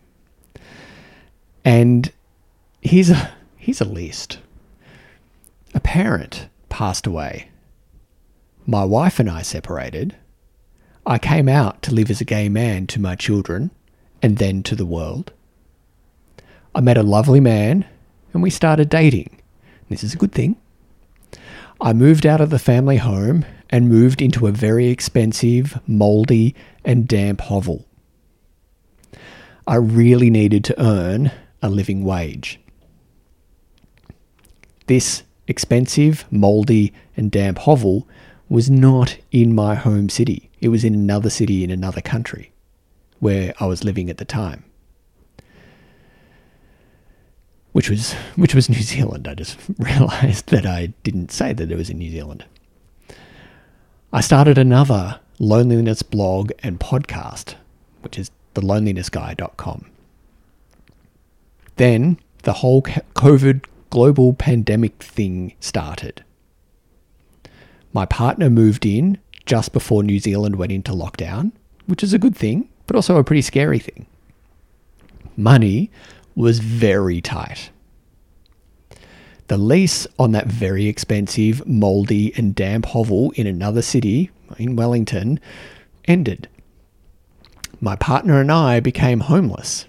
And 1.65 2.13
here's 2.81 3.11
a, 3.11 3.33
he's 3.57 3.81
a 3.81 3.85
list. 3.85 4.39
A 5.75 5.81
parent 5.81 6.49
passed 6.69 7.07
away. 7.07 7.49
My 8.67 8.85
wife 8.85 9.19
and 9.19 9.31
I 9.31 9.43
separated. 9.43 10.17
I 11.07 11.19
came 11.19 11.49
out 11.49 11.83
to 11.83 11.95
live 11.95 12.11
as 12.11 12.21
a 12.21 12.25
gay 12.25 12.49
man 12.49 12.87
to 12.89 13.01
my 13.01 13.17
children 13.17 13.71
and 14.23 14.39
then 14.39 14.63
to 14.65 14.77
the 14.77 14.87
world. 14.87 15.33
I 16.75 16.81
met 16.81 16.99
a 16.99 17.03
lovely 17.03 17.41
man 17.41 17.87
and 18.33 18.43
we 18.43 18.51
started 18.51 18.89
dating. 18.89 19.41
This 19.89 20.05
is 20.05 20.15
a 20.15 20.19
good 20.19 20.33
thing. 20.33 20.57
I 21.81 21.93
moved 21.93 22.27
out 22.27 22.41
of 22.41 22.51
the 22.51 22.59
family 22.59 22.99
home 22.99 23.45
and 23.71 23.89
moved 23.89 24.21
into 24.21 24.47
a 24.47 24.53
very 24.53 24.89
expensive, 24.89 25.81
mouldy, 25.87 26.55
and 26.85 27.09
damp 27.09 27.41
hovel. 27.41 27.87
I 29.67 29.77
really 29.77 30.31
needed 30.31 30.65
to 30.65 30.83
earn 30.83 31.33
a 31.63 31.71
living 31.71 32.05
wage. 32.05 32.61
This 34.91 35.23
expensive, 35.47 36.25
mouldy, 36.33 36.93
and 37.17 37.31
damp 37.31 37.59
hovel 37.59 38.09
was 38.49 38.69
not 38.69 39.17
in 39.31 39.55
my 39.55 39.77
home 39.77 40.09
city. 40.09 40.51
It 40.61 40.71
was 40.71 40.83
in 40.83 40.95
another 40.95 41.31
city 41.31 41.63
in 41.63 41.71
another 41.71 42.01
country 42.01 42.51
where 43.21 43.55
I 43.61 43.67
was 43.67 43.85
living 43.85 44.11
at 44.11 44.17
the 44.17 44.25
time 44.25 44.65
which 47.71 47.89
was 47.89 48.15
which 48.35 48.53
was 48.53 48.69
New 48.69 48.83
Zealand. 48.83 49.29
I 49.29 49.37
just 49.37 49.57
realized 49.79 50.49
that 50.49 50.67
I 50.67 50.87
didn't 51.05 51.31
say 51.31 51.53
that 51.53 51.71
it 51.71 51.77
was 51.77 51.89
in 51.89 51.99
New 51.99 52.11
Zealand. 52.11 52.45
I 54.13 54.21
started 54.23 54.59
another 54.59 55.21
loneliness 55.39 56.03
blog 56.03 56.51
and 56.65 56.81
podcast, 56.81 57.55
which 58.01 58.19
is 58.19 58.33
thelonelinessguy.com. 58.57 59.87
Then 61.77 62.19
the 62.43 62.55
whole 62.55 62.83
COVID 62.83 63.65
global 63.91 64.33
pandemic 64.33 65.03
thing 65.03 65.55
started. 65.61 66.25
My 67.93 68.07
partner 68.07 68.49
moved 68.49 68.87
in 68.87 69.19
just 69.47 69.73
before 69.73 70.03
New 70.03 70.21
Zealand 70.21 70.57
went 70.57 70.73
into 70.73 70.93
lockdown, 70.93 71.53
which 71.87 72.03
is 72.03 72.15
a 72.15 72.19
good 72.19 72.37
thing, 72.37 72.69
but 72.87 72.97
also 72.97 73.17
a 73.17 73.25
pretty 73.25 73.43
scary 73.43 73.81
thing. 73.81 74.07
Money 75.37 75.91
was 76.37 76.61
very 76.61 77.21
tight. 77.21 77.71
The 79.49 79.59
lease 79.59 80.07
on 80.17 80.31
that 80.33 80.47
very 80.47 80.87
expensive, 80.87 81.67
mouldy, 81.67 82.33
and 82.37 82.55
damp 82.55 82.87
hovel 82.87 83.33
in 83.33 83.49
another 83.49 83.83
city, 83.83 84.31
in 84.59 84.77
Wellington, 84.77 85.41
ended. 86.05 86.49
My 87.81 87.97
partner 87.97 88.41
and 88.41 88.53
I 88.53 88.79
became 88.79 89.21
homeless, 89.21 89.87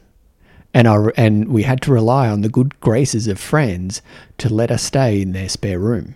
and, 0.74 0.88
and 1.18 1.50
we 1.50 1.63
had 1.63 1.82
to 1.82 1.92
rely 1.92 2.30
on 2.30 2.42
the 2.42 2.50
good 2.50 2.80
graces 2.80 3.28
of 3.28 3.40
friends 3.40 4.01
to 4.38 4.54
let 4.54 4.72
us 4.72 4.84
stay 4.84 5.22
in 5.22 5.34
their 5.34 5.50
spare 5.50 5.80
room. 5.80 6.16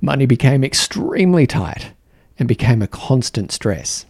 Money 0.00 0.26
became 0.26 0.64
extremely 0.64 1.46
tight 1.46 1.92
and 2.38 2.48
became 2.48 2.82
a 2.82 2.86
constant 2.86 3.52
stress. 3.52 4.06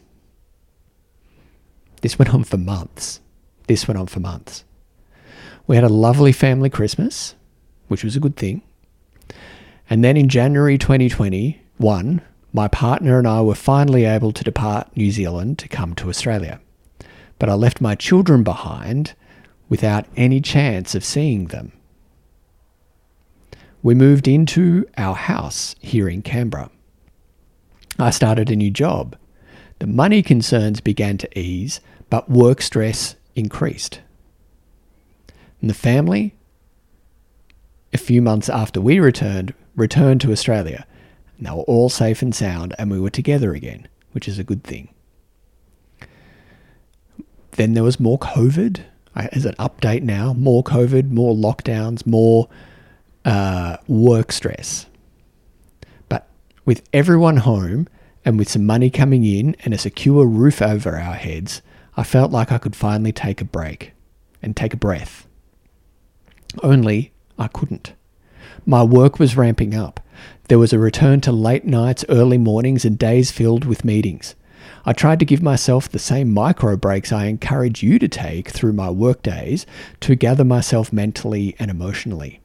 This 2.00 2.18
went 2.18 2.34
on 2.34 2.44
for 2.44 2.56
months. 2.56 3.20
This 3.66 3.88
went 3.88 3.98
on 3.98 4.06
for 4.06 4.20
months. 4.20 4.64
We 5.66 5.76
had 5.76 5.84
a 5.84 5.88
lovely 5.88 6.32
family 6.32 6.70
Christmas. 6.70 7.34
which 7.88 8.02
was 8.02 8.16
a 8.16 8.20
good 8.20 8.36
thing. 8.36 8.62
And 9.90 10.02
then 10.02 10.16
in 10.16 10.28
January 10.28 10.78
2021, 10.78 12.22
my 12.52 12.68
partner 12.68 13.18
and 13.18 13.28
I 13.28 13.42
were 13.42 13.54
finally 13.54 14.04
able 14.04 14.32
to 14.32 14.44
depart 14.44 14.96
New 14.96 15.10
Zealand 15.10 15.58
to 15.58 15.68
come 15.68 15.94
to 15.96 16.08
Australia. 16.08 16.60
But 17.38 17.48
I 17.48 17.54
left 17.54 17.80
my 17.80 17.94
children 17.94 18.42
behind 18.42 19.14
without 19.68 20.06
any 20.16 20.40
chance 20.40 20.94
of 20.94 21.04
seeing 21.04 21.46
them. 21.46 21.72
We 23.82 23.94
moved 23.94 24.26
into 24.26 24.86
our 24.96 25.14
house 25.14 25.74
here 25.80 26.08
in 26.08 26.22
Canberra. 26.22 26.70
I 27.98 28.10
started 28.10 28.50
a 28.50 28.56
new 28.56 28.70
job. 28.70 29.16
The 29.78 29.86
money 29.86 30.22
concerns 30.22 30.80
began 30.80 31.18
to 31.18 31.38
ease, 31.38 31.80
but 32.08 32.30
work 32.30 32.62
stress 32.62 33.16
increased. 33.34 34.00
And 35.60 35.68
the 35.68 35.74
family, 35.74 36.34
a 37.92 37.98
few 37.98 38.22
months 38.22 38.48
after 38.48 38.80
we 38.80 39.00
returned, 39.00 39.52
returned 39.76 40.20
to 40.22 40.32
Australia. 40.32 40.86
And 41.36 41.46
they 41.46 41.50
were 41.50 41.62
all 41.62 41.88
safe 41.88 42.22
and 42.22 42.34
sound, 42.34 42.74
and 42.78 42.90
we 42.90 43.00
were 43.00 43.10
together 43.10 43.54
again, 43.54 43.88
which 44.12 44.28
is 44.28 44.38
a 44.38 44.44
good 44.44 44.64
thing. 44.64 44.93
Then 47.56 47.74
there 47.74 47.82
was 47.82 48.00
more 48.00 48.18
COVID. 48.18 48.84
As 49.14 49.44
an 49.46 49.54
update 49.60 50.02
now, 50.02 50.32
more 50.32 50.64
COVID, 50.64 51.10
more 51.10 51.34
lockdowns, 51.34 52.04
more 52.04 52.48
uh, 53.24 53.76
work 53.86 54.32
stress. 54.32 54.86
But 56.08 56.28
with 56.64 56.82
everyone 56.92 57.38
home 57.38 57.86
and 58.24 58.38
with 58.38 58.48
some 58.48 58.66
money 58.66 58.90
coming 58.90 59.24
in 59.24 59.54
and 59.64 59.72
a 59.72 59.78
secure 59.78 60.26
roof 60.26 60.60
over 60.60 60.96
our 60.96 61.14
heads, 61.14 61.62
I 61.96 62.02
felt 62.02 62.32
like 62.32 62.50
I 62.50 62.58
could 62.58 62.74
finally 62.74 63.12
take 63.12 63.40
a 63.40 63.44
break 63.44 63.92
and 64.42 64.56
take 64.56 64.74
a 64.74 64.78
breath. 64.78 65.28
Only 66.62 67.12
I 67.38 67.46
couldn't. 67.46 67.94
My 68.66 68.82
work 68.82 69.20
was 69.20 69.36
ramping 69.36 69.74
up. 69.74 70.00
There 70.48 70.58
was 70.58 70.72
a 70.72 70.78
return 70.78 71.20
to 71.22 71.32
late 71.32 71.64
nights, 71.64 72.04
early 72.08 72.38
mornings, 72.38 72.84
and 72.84 72.98
days 72.98 73.30
filled 73.30 73.64
with 73.64 73.84
meetings. 73.84 74.34
I 74.86 74.92
tried 74.92 75.18
to 75.20 75.24
give 75.24 75.42
myself 75.42 75.88
the 75.88 75.98
same 75.98 76.32
micro 76.32 76.76
breaks 76.76 77.10
I 77.10 77.26
encourage 77.26 77.82
you 77.82 77.98
to 77.98 78.08
take 78.08 78.50
through 78.50 78.74
my 78.74 78.90
work 78.90 79.22
days 79.22 79.64
to 80.00 80.14
gather 80.14 80.44
myself 80.44 80.92
mentally 80.92 81.56
and 81.58 81.70
emotionally. 81.70 82.40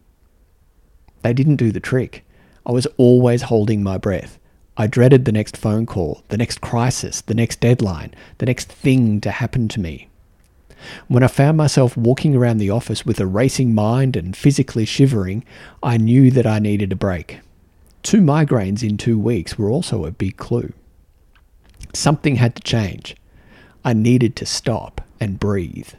They 1.22 1.34
didn't 1.34 1.58
do 1.58 1.72
the 1.72 1.82
trick. 1.82 2.26
I 2.66 2.72
was 2.72 2.88
always 2.98 3.44
holding 3.44 3.84
my 3.84 3.98
breath. 3.98 4.40
I 4.78 4.88
dreaded 4.88 5.26
the 5.26 5.34
next 5.34 5.58
phone 5.58 5.86
call, 5.86 6.24
the 6.30 6.38
next 6.38 6.62
crisis, 6.62 7.20
the 7.20 7.34
next 7.34 7.60
deadline, 7.60 8.14
the 8.38 8.46
next 8.46 8.72
thing 8.72 9.20
to 9.22 9.32
happen 9.32 9.68
to 9.70 9.82
me. 9.82 10.08
When 11.10 11.24
I 11.24 11.28
found 11.28 11.58
myself 11.58 11.98
walking 11.98 12.38
around 12.38 12.60
the 12.60 12.70
office 12.70 13.06
with 13.06 13.20
a 13.20 13.28
racing 13.28 13.76
mind 13.76 14.16
and 14.16 14.38
physically 14.38 14.86
shivering, 14.86 15.44
I 15.84 15.98
knew 15.98 16.32
that 16.32 16.48
I 16.48 16.60
needed 16.60 16.94
a 16.94 16.96
break. 16.96 17.40
Two 18.02 18.22
migraines 18.22 18.82
in 18.82 18.96
two 18.96 19.20
weeks 19.20 19.58
were 19.58 19.70
also 19.70 20.06
a 20.06 20.12
big 20.12 20.38
clue. 20.38 20.72
Something 21.94 22.36
had 22.36 22.56
to 22.56 22.62
change. 22.62 23.16
I 23.84 23.94
needed 23.94 24.36
to 24.38 24.46
stop 24.46 25.02
and 25.20 25.40
breathe. 25.40 25.90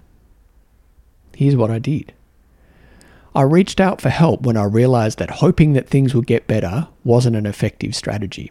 Here's 1.37 1.57
what 1.57 1.71
I 1.71 1.79
did. 1.79 2.13
I 3.35 3.43
reached 3.43 3.81
out 3.81 4.01
for 4.01 4.09
help 4.09 4.43
when 4.43 4.57
I 4.57 4.65
realized 4.65 5.19
that 5.19 5.31
hoping 5.31 5.73
that 5.75 5.89
things 5.89 6.15
would 6.15 6.27
get 6.27 6.47
better 6.47 6.89
wasn't 7.05 7.37
an 7.37 7.47
effective 7.47 7.95
strategy. 7.95 8.51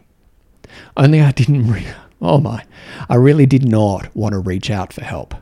Only 0.96 1.20
I 1.20 1.32
didn't, 1.32 1.70
re- 1.70 1.86
oh 2.20 2.38
my, 2.38 2.64
I 3.08 3.16
really 3.16 3.46
did 3.46 3.66
not 3.66 4.14
want 4.16 4.32
to 4.32 4.38
reach 4.38 4.70
out 4.70 4.92
for 4.92 5.04
help. 5.04 5.34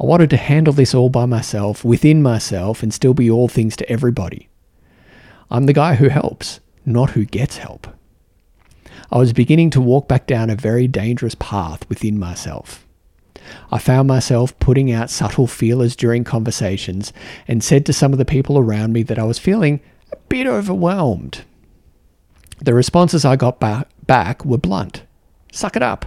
I 0.00 0.06
wanted 0.06 0.30
to 0.30 0.36
handle 0.36 0.72
this 0.72 0.94
all 0.94 1.10
by 1.10 1.26
myself, 1.26 1.84
within 1.84 2.22
myself, 2.22 2.82
and 2.82 2.94
still 2.94 3.14
be 3.14 3.30
all 3.30 3.48
things 3.48 3.76
to 3.76 3.90
everybody. 3.90 4.48
I'm 5.50 5.66
the 5.66 5.72
guy 5.72 5.96
who 5.96 6.08
helps, 6.08 6.60
not 6.86 7.10
who 7.10 7.24
gets 7.24 7.58
help. 7.58 7.86
I 9.12 9.18
was 9.18 9.34
beginning 9.34 9.68
to 9.70 9.80
walk 9.80 10.08
back 10.08 10.26
down 10.26 10.48
a 10.48 10.56
very 10.56 10.88
dangerous 10.88 11.34
path 11.34 11.86
within 11.90 12.18
myself. 12.18 12.86
I 13.70 13.76
found 13.76 14.08
myself 14.08 14.58
putting 14.58 14.90
out 14.90 15.10
subtle 15.10 15.46
feelers 15.46 15.94
during 15.94 16.24
conversations 16.24 17.12
and 17.46 17.62
said 17.62 17.84
to 17.86 17.92
some 17.92 18.12
of 18.12 18.18
the 18.18 18.24
people 18.24 18.56
around 18.56 18.94
me 18.94 19.02
that 19.02 19.18
I 19.18 19.24
was 19.24 19.38
feeling 19.38 19.80
a 20.10 20.16
bit 20.30 20.46
overwhelmed. 20.46 21.44
The 22.58 22.72
responses 22.72 23.26
I 23.26 23.36
got 23.36 23.60
ba- 23.60 23.86
back 24.06 24.46
were 24.46 24.56
blunt 24.56 25.02
Suck 25.52 25.76
it 25.76 25.82
up. 25.82 26.06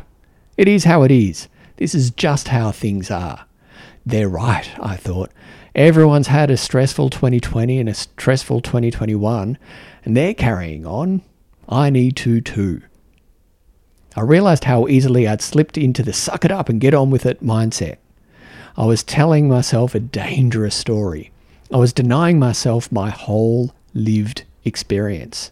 It 0.58 0.68
is 0.68 0.86
how 0.86 1.04
it 1.04 1.12
is. 1.12 1.48
This 1.78 1.94
is 1.94 2.10
just 2.10 2.48
how 2.48 2.72
things 2.72 3.12
are. 3.12 3.46
They're 4.04 4.28
right, 4.28 4.68
I 4.80 4.96
thought. 4.96 5.32
Everyone's 5.76 6.28
had 6.28 6.50
a 6.50 6.58
stressful 6.58 7.12
2020 7.12 7.80
and 7.80 7.88
a 7.88 7.94
stressful 7.94 8.62
2021, 8.62 9.60
and 10.04 10.18
they're 10.18 10.34
carrying 10.34 10.88
on. 10.88 11.22
I 11.70 11.92
need 11.92 12.16
to 12.18 12.42
too. 12.42 12.82
I 14.16 14.22
realized 14.22 14.64
how 14.64 14.88
easily 14.88 15.28
I'd 15.28 15.42
slipped 15.42 15.78
into 15.78 16.02
the 16.02 16.14
suck 16.14 16.46
it 16.46 16.52
up 16.52 16.70
and 16.70 16.80
get 16.80 16.94
on 16.94 17.10
with 17.10 17.26
it 17.26 17.44
mindset. 17.44 17.98
I 18.78 18.86
was 18.86 19.04
telling 19.04 19.50
myself 19.50 19.94
a 19.94 20.00
dangerous 20.00 20.76
story. 20.76 21.32
I 21.72 21.78
was 21.78 21.94
denying 21.94 22.40
myself 22.40 22.92
my 22.92 23.10
whole 23.10 23.74
lived 23.94 24.44
experience. 24.64 25.52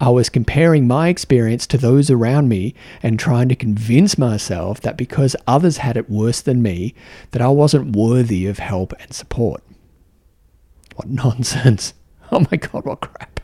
I 0.00 0.10
was 0.10 0.28
comparing 0.28 0.86
my 0.86 1.08
experience 1.08 1.66
to 1.68 1.78
those 1.78 2.10
around 2.10 2.48
me 2.48 2.74
and 3.02 3.18
trying 3.18 3.48
to 3.48 3.56
convince 3.56 4.18
myself 4.18 4.80
that 4.80 4.96
because 4.96 5.36
others 5.46 5.78
had 5.78 5.96
it 5.96 6.10
worse 6.10 6.40
than 6.40 6.62
me, 6.62 6.94
that 7.30 7.42
I 7.42 7.48
wasn't 7.48 7.96
worthy 7.96 8.46
of 8.46 8.58
help 8.58 8.92
and 9.00 9.12
support. 9.12 9.62
What 10.96 11.08
nonsense. 11.10 11.94
Oh 12.32 12.40
my 12.50 12.56
god, 12.56 12.84
what 12.84 13.00
crap. 13.00 13.40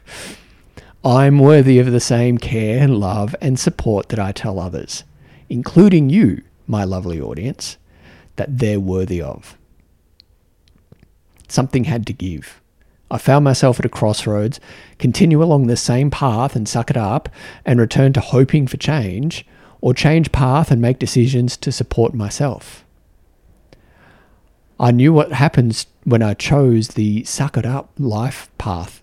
I'm 1.05 1.39
worthy 1.39 1.79
of 1.79 1.93
the 1.93 2.01
same 2.01 2.37
care 2.37 2.83
and 2.83 2.99
love 2.99 3.35
and 3.41 3.59
support 3.59 4.11
that 4.11 4.19
I 4.19 4.33
tell 4.33 4.61
others, 4.61 5.05
including 5.49 6.11
you, 6.11 6.43
my 6.67 6.85
lovely 6.85 7.19
audience, 7.19 7.79
that 8.37 8.59
they're 8.59 8.79
worthy 8.79 9.23
of. 9.23 9.57
Something 11.49 11.85
had 11.85 12.07
to 12.07 12.13
give. 12.13 12.61
I 13.11 13.17
found 13.17 13.45
myself 13.45 13.81
at 13.81 13.87
a 13.87 13.89
crossroads, 13.89 14.61
continue 14.99 15.43
along 15.43 15.67
the 15.67 15.77
same 15.77 16.11
path 16.11 16.55
and 16.55 16.69
suck 16.69 16.91
it 16.91 16.99
up, 16.99 17.31
and 17.65 17.81
return 17.81 18.13
to 18.13 18.21
hoping 18.21 18.67
for 18.67 18.77
change, 18.77 19.47
or 19.81 19.95
change 19.95 20.31
path 20.33 20.71
and 20.71 20.83
make 20.83 20.99
decisions 20.99 21.57
to 21.57 21.73
support 21.73 22.13
myself. 22.13 22.85
I 24.79 24.91
knew 24.91 25.15
what 25.15 25.33
happens 25.33 25.87
when 26.05 26.23
I 26.23 26.35
chose 26.35 26.89
the 26.89 27.25
suck 27.25 27.57
it 27.57 27.65
up 27.67 27.91
life 27.99 28.51
path, 28.59 29.00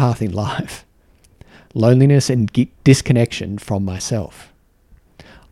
path 0.00 0.22
in 0.22 0.32
life 0.32 0.86
loneliness 1.74 2.30
and 2.30 2.50
disconnection 2.84 3.58
from 3.58 3.84
myself. 3.84 4.50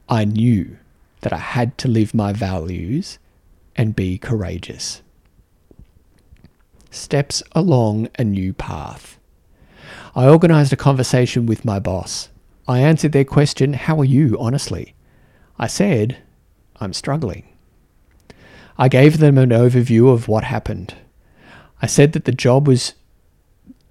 I 0.09 0.25
knew 0.25 0.79
that 1.21 1.35
I 1.35 1.43
had 1.59 1.77
to 1.79 1.87
live 1.87 2.15
my 2.15 2.33
values 2.33 3.19
and 3.77 3.95
be 3.95 4.17
courageous 4.17 5.03
steps 6.91 7.43
along 7.53 8.09
a 8.19 8.25
new 8.25 8.55
path. 8.55 9.19
I 10.17 10.27
organised 10.27 10.73
a 10.73 10.77
conversation 10.77 11.45
with 11.45 11.67
my 11.67 11.79
boss. 11.79 12.31
I 12.67 12.79
answered 12.79 13.13
their 13.13 13.27
question, 13.27 13.75
How 13.75 14.01
are 14.01 14.13
you, 14.17 14.35
honestly? 14.41 14.95
I 15.59 15.67
said, 15.67 16.17
I'm 16.81 16.95
struggling. 16.95 17.45
I 18.79 18.89
gave 18.89 19.19
them 19.19 19.37
an 19.37 19.51
overview 19.51 20.11
of 20.11 20.27
what 20.27 20.45
happened. 20.45 20.95
I 21.83 21.87
said 21.87 22.15
that 22.15 22.25
the 22.25 22.33
job 22.33 22.67
was 22.67 22.95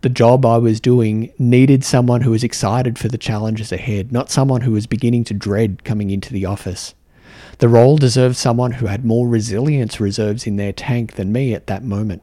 the 0.01 0.10
job 0.10 0.45
I 0.45 0.57
was 0.57 0.79
doing 0.79 1.31
needed 1.39 1.83
someone 1.83 2.21
who 2.21 2.31
was 2.31 2.43
excited 2.43 2.99
for 2.99 3.07
the 3.07 3.17
challenges 3.17 3.71
ahead, 3.71 4.12
not 4.12 4.29
someone 4.29 4.62
who 4.62 4.71
was 4.71 4.86
beginning 4.86 5.23
to 5.25 5.33
dread 5.33 5.83
coming 5.83 6.12
into 6.12 6.31
the 6.31 6.45
office. 6.45 6.93
The 7.57 7.69
role 7.69 7.97
deserved 7.97 8.36
someone 8.36 8.73
who 8.73 8.86
had 8.86 9.03
more 9.03 9.27
resilience 9.27 9.99
reserves 9.99 10.45
in 10.45 10.57
their 10.57 10.71
tank 10.71 11.13
than 11.13 11.31
me 11.31 11.53
at 11.53 11.67
that 11.67 11.83
moment. 11.83 12.21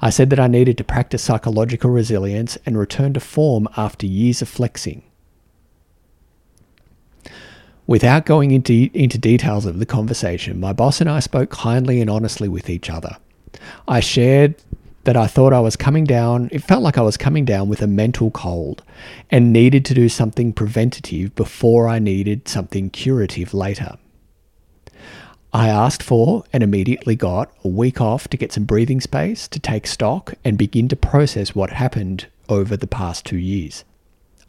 I 0.00 0.10
said 0.10 0.30
that 0.30 0.40
I 0.40 0.46
needed 0.46 0.78
to 0.78 0.84
practice 0.84 1.22
psychological 1.22 1.90
resilience 1.90 2.56
and 2.64 2.78
return 2.78 3.12
to 3.14 3.20
form 3.20 3.68
after 3.76 4.06
years 4.06 4.40
of 4.40 4.48
flexing. 4.48 5.02
Without 7.86 8.24
going 8.24 8.52
into, 8.52 8.88
into 8.94 9.18
details 9.18 9.66
of 9.66 9.80
the 9.80 9.86
conversation, 9.86 10.60
my 10.60 10.72
boss 10.72 11.00
and 11.00 11.10
I 11.10 11.18
spoke 11.18 11.50
kindly 11.50 12.00
and 12.00 12.08
honestly 12.08 12.48
with 12.48 12.70
each 12.70 12.88
other. 12.88 13.16
I 13.88 13.98
shared 13.98 14.54
that 15.04 15.16
I 15.16 15.26
thought 15.26 15.52
I 15.52 15.60
was 15.60 15.76
coming 15.76 16.04
down, 16.04 16.48
it 16.52 16.62
felt 16.62 16.82
like 16.82 16.98
I 16.98 17.02
was 17.02 17.16
coming 17.16 17.44
down 17.44 17.68
with 17.68 17.80
a 17.82 17.86
mental 17.86 18.30
cold 18.30 18.82
and 19.30 19.52
needed 19.52 19.84
to 19.86 19.94
do 19.94 20.08
something 20.08 20.52
preventative 20.52 21.34
before 21.34 21.88
I 21.88 21.98
needed 21.98 22.48
something 22.48 22.90
curative 22.90 23.54
later. 23.54 23.96
I 25.52 25.68
asked 25.68 26.02
for 26.02 26.44
and 26.52 26.62
immediately 26.62 27.16
got 27.16 27.52
a 27.64 27.68
week 27.68 28.00
off 28.00 28.28
to 28.28 28.36
get 28.36 28.52
some 28.52 28.64
breathing 28.64 29.00
space, 29.00 29.48
to 29.48 29.58
take 29.58 29.86
stock, 29.86 30.34
and 30.44 30.56
begin 30.56 30.86
to 30.88 30.96
process 30.96 31.54
what 31.54 31.70
happened 31.70 32.26
over 32.48 32.76
the 32.76 32.86
past 32.86 33.26
two 33.26 33.38
years. 33.38 33.84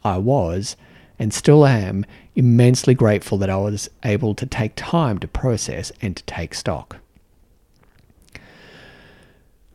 I 0.04 0.18
was, 0.18 0.76
and 1.18 1.34
still 1.34 1.66
am, 1.66 2.04
immensely 2.36 2.94
grateful 2.94 3.38
that 3.38 3.50
I 3.50 3.56
was 3.56 3.90
able 4.04 4.34
to 4.34 4.46
take 4.46 4.72
time 4.76 5.18
to 5.18 5.28
process 5.28 5.90
and 6.00 6.16
to 6.16 6.22
take 6.24 6.54
stock. 6.54 6.98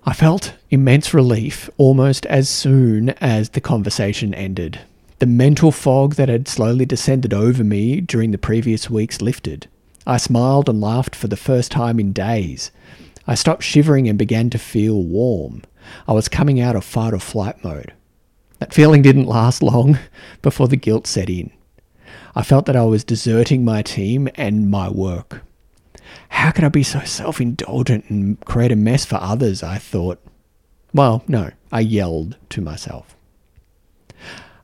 I 0.07 0.13
felt 0.13 0.53
immense 0.69 1.13
relief 1.13 1.69
almost 1.77 2.25
as 2.27 2.47
soon 2.47 3.09
as 3.19 3.49
the 3.49 3.59
conversation 3.59 4.33
ended. 4.33 4.79
The 5.19 5.25
mental 5.25 5.69
fog 5.69 6.15
that 6.15 6.29
had 6.29 6.47
slowly 6.47 6.85
descended 6.85 7.33
over 7.33 7.61
me 7.61 7.99
during 7.99 8.31
the 8.31 8.37
previous 8.37 8.89
weeks 8.89 9.19
lifted. 9.19 9.67
I 10.05 10.15
smiled 10.15 10.69
and 10.69 10.79
laughed 10.79 11.13
for 11.13 11.27
the 11.27 11.35
first 11.35 11.73
time 11.73 11.99
in 11.99 12.13
days. 12.13 12.71
I 13.27 13.35
stopped 13.35 13.63
shivering 13.63 14.07
and 14.07 14.17
began 14.17 14.49
to 14.51 14.57
feel 14.57 15.03
warm. 15.03 15.63
I 16.07 16.13
was 16.13 16.29
coming 16.29 16.61
out 16.61 16.77
of 16.77 16.85
fight 16.85 17.13
or 17.13 17.19
flight 17.19 17.61
mode. 17.61 17.91
That 18.59 18.73
feeling 18.73 19.01
didn't 19.01 19.25
last 19.25 19.61
long 19.61 19.99
before 20.41 20.69
the 20.69 20.77
guilt 20.77 21.05
set 21.05 21.29
in. 21.29 21.51
I 22.33 22.43
felt 22.43 22.65
that 22.67 22.77
I 22.77 22.85
was 22.85 23.03
deserting 23.03 23.65
my 23.65 23.81
team 23.81 24.29
and 24.35 24.71
my 24.71 24.89
work. 24.89 25.41
How 26.29 26.51
could 26.51 26.63
I 26.63 26.69
be 26.69 26.83
so 26.83 26.99
self 27.01 27.41
indulgent 27.41 28.09
and 28.09 28.39
create 28.41 28.71
a 28.71 28.75
mess 28.75 29.05
for 29.05 29.15
others? 29.15 29.63
I 29.63 29.77
thought. 29.77 30.19
Well, 30.93 31.23
no, 31.27 31.51
I 31.71 31.81
yelled 31.81 32.37
to 32.49 32.61
myself. 32.61 33.15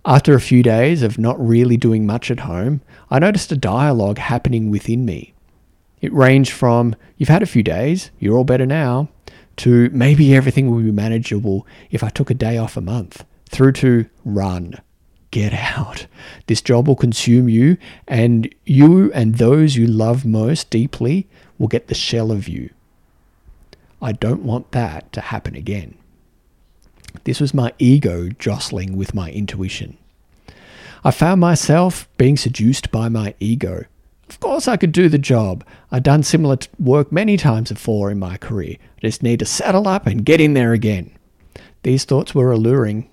After 0.05 0.33
a 0.33 0.41
few 0.41 0.63
days 0.63 1.01
of 1.01 1.17
not 1.17 1.39
really 1.39 1.77
doing 1.77 2.05
much 2.05 2.29
at 2.29 2.41
home, 2.41 2.81
I 3.09 3.19
noticed 3.19 3.51
a 3.51 3.57
dialogue 3.57 4.17
happening 4.17 4.69
within 4.69 5.05
me. 5.05 5.33
It 6.01 6.11
ranged 6.11 6.51
from, 6.51 6.95
You've 7.17 7.29
had 7.29 7.43
a 7.43 7.47
few 7.47 7.63
days, 7.63 8.11
you're 8.19 8.35
all 8.35 8.43
better 8.43 8.65
now, 8.65 9.07
to 9.57 9.89
maybe 9.91 10.35
everything 10.35 10.69
will 10.69 10.81
be 10.81 10.91
manageable 10.91 11.65
if 11.91 12.03
I 12.03 12.09
took 12.09 12.29
a 12.29 12.33
day 12.33 12.57
off 12.57 12.75
a 12.75 12.81
month, 12.81 13.23
through 13.49 13.73
to 13.73 14.09
run, 14.25 14.75
get 15.33 15.51
out. 15.51 16.05
This 16.45 16.61
job 16.61 16.87
will 16.87 16.95
consume 16.95 17.49
you, 17.49 17.77
and 18.07 18.53
you 18.65 19.11
and 19.13 19.35
those 19.35 19.75
you 19.75 19.87
love 19.87 20.25
most 20.25 20.69
deeply 20.69 21.27
will 21.57 21.67
get 21.67 21.87
the 21.87 21.95
shell 21.95 22.31
of 22.31 22.47
you. 22.47 22.69
I 23.99 24.11
don't 24.11 24.43
want 24.43 24.71
that 24.73 25.11
to 25.13 25.21
happen 25.21 25.55
again. 25.55 25.95
This 27.23 27.41
was 27.41 27.51
my 27.51 27.73
ego 27.79 28.29
jostling 28.37 28.95
with 28.95 29.15
my 29.15 29.31
intuition. 29.31 29.97
I 31.03 31.09
found 31.09 31.41
myself 31.41 32.07
being 32.17 32.37
seduced 32.37 32.91
by 32.91 33.09
my 33.09 33.33
ego. 33.39 33.85
Of 34.29 34.39
course, 34.39 34.67
I 34.67 34.77
could 34.77 34.91
do 34.91 35.09
the 35.09 35.17
job. 35.17 35.65
I'd 35.91 36.03
done 36.03 36.21
similar 36.21 36.57
work 36.79 37.11
many 37.11 37.37
times 37.37 37.71
before 37.71 38.11
in 38.11 38.19
my 38.19 38.37
career. 38.37 38.77
I 38.97 39.01
just 39.01 39.23
need 39.23 39.39
to 39.39 39.45
settle 39.45 39.87
up 39.87 40.05
and 40.05 40.25
get 40.25 40.39
in 40.39 40.53
there 40.53 40.73
again. 40.73 41.09
These 41.81 42.05
thoughts 42.05 42.35
were 42.35 42.51
alluring. 42.51 43.09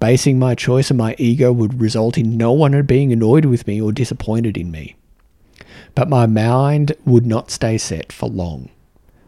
Basing 0.00 0.38
my 0.38 0.54
choice 0.54 0.90
on 0.90 0.96
my 0.96 1.16
ego 1.18 1.52
would 1.52 1.80
result 1.80 2.16
in 2.16 2.36
no 2.36 2.52
one 2.52 2.80
being 2.82 3.12
annoyed 3.12 3.44
with 3.44 3.66
me 3.66 3.80
or 3.80 3.90
disappointed 3.90 4.56
in 4.56 4.70
me. 4.70 4.96
But 5.94 6.08
my 6.08 6.26
mind 6.26 6.92
would 7.04 7.26
not 7.26 7.50
stay 7.50 7.78
set 7.78 8.12
for 8.12 8.28
long. 8.28 8.70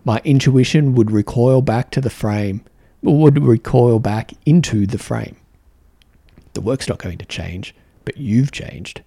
My 0.04 0.20
intuition 0.24 0.94
would 0.94 1.10
recoil 1.10 1.60
back 1.60 1.90
to 1.90 2.00
the 2.00 2.10
frame, 2.10 2.62
would 3.02 3.42
recoil 3.42 3.98
back 3.98 4.32
into 4.46 4.86
the 4.86 4.98
frame. 4.98 5.36
The 6.54 6.60
work's 6.60 6.88
not 6.88 6.98
going 6.98 7.18
to 7.18 7.26
change, 7.26 7.74
but 8.04 8.16
you've 8.16 8.52
changed. 8.52 9.02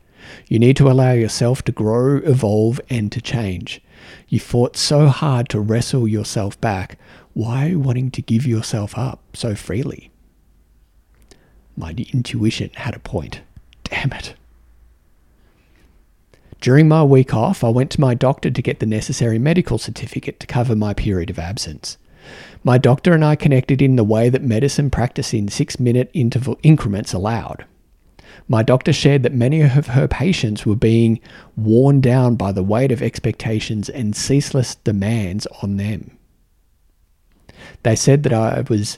You 0.48 0.60
need 0.60 0.78
to 0.78 0.90
allow 0.90 1.12
yourself 1.12 1.64
to 1.64 1.72
grow, 1.72 2.18
evolve, 2.18 2.80
and 2.90 3.12
to 3.12 3.22
change. 3.22 3.82
You 4.28 4.40
fought 4.40 4.78
so 4.78 5.08
hard 5.08 5.50
to 5.50 5.60
wrestle 5.60 6.08
yourself 6.08 6.60
back. 6.62 6.98
Why 7.34 7.76
wanting 7.76 8.12
to 8.12 8.22
give 8.22 8.46
yourself 8.46 8.98
up 8.98 9.22
so 9.34 9.56
freely? 9.56 10.13
My 11.76 11.92
intuition 12.14 12.70
had 12.76 12.96
a 12.96 13.00
point. 13.00 13.42
Damn 13.84 14.12
it. 14.12 14.36
During 16.62 16.88
my 16.88 17.04
week 17.04 17.34
off, 17.34 17.64
I 17.64 17.70
went 17.70 17.92
to 17.92 18.02
my 18.02 18.14
doctor 18.14 18.50
to 18.50 18.62
get 18.62 18.80
the 18.80 18.86
necessary 18.86 19.38
medical 19.38 19.78
certificate 19.78 20.40
to 20.40 20.48
cover 20.48 20.76
my 20.76 20.94
period 20.94 21.30
of 21.30 21.38
absence. 21.38 21.98
My 22.64 22.78
doctor 22.78 23.14
and 23.14 23.26
I 23.26 23.36
connected 23.36 23.82
in 23.82 23.98
the 23.98 24.04
way 24.04 24.30
that 24.30 24.44
medicine 24.44 24.90
practice 24.90 25.34
in 25.34 25.50
six 25.50 25.80
minute 25.80 26.10
interval 26.14 26.58
increments 26.64 27.12
allowed. 27.12 27.66
My 28.48 28.64
doctor 28.64 28.94
shared 28.94 29.24
that 29.24 29.34
many 29.34 29.62
of 29.62 29.88
her 29.88 30.08
patients 30.08 30.66
were 30.66 30.76
being 30.76 31.20
worn 31.58 32.02
down 32.02 32.36
by 32.36 32.52
the 32.52 32.64
weight 32.64 32.92
of 32.92 33.02
expectations 33.02 33.90
and 33.90 34.16
ceaseless 34.16 34.76
demands 34.76 35.48
on 35.62 35.78
them. 35.78 36.18
They 37.84 37.96
said 37.96 38.24
that 38.24 38.34
I 38.34 38.62
was, 38.70 38.98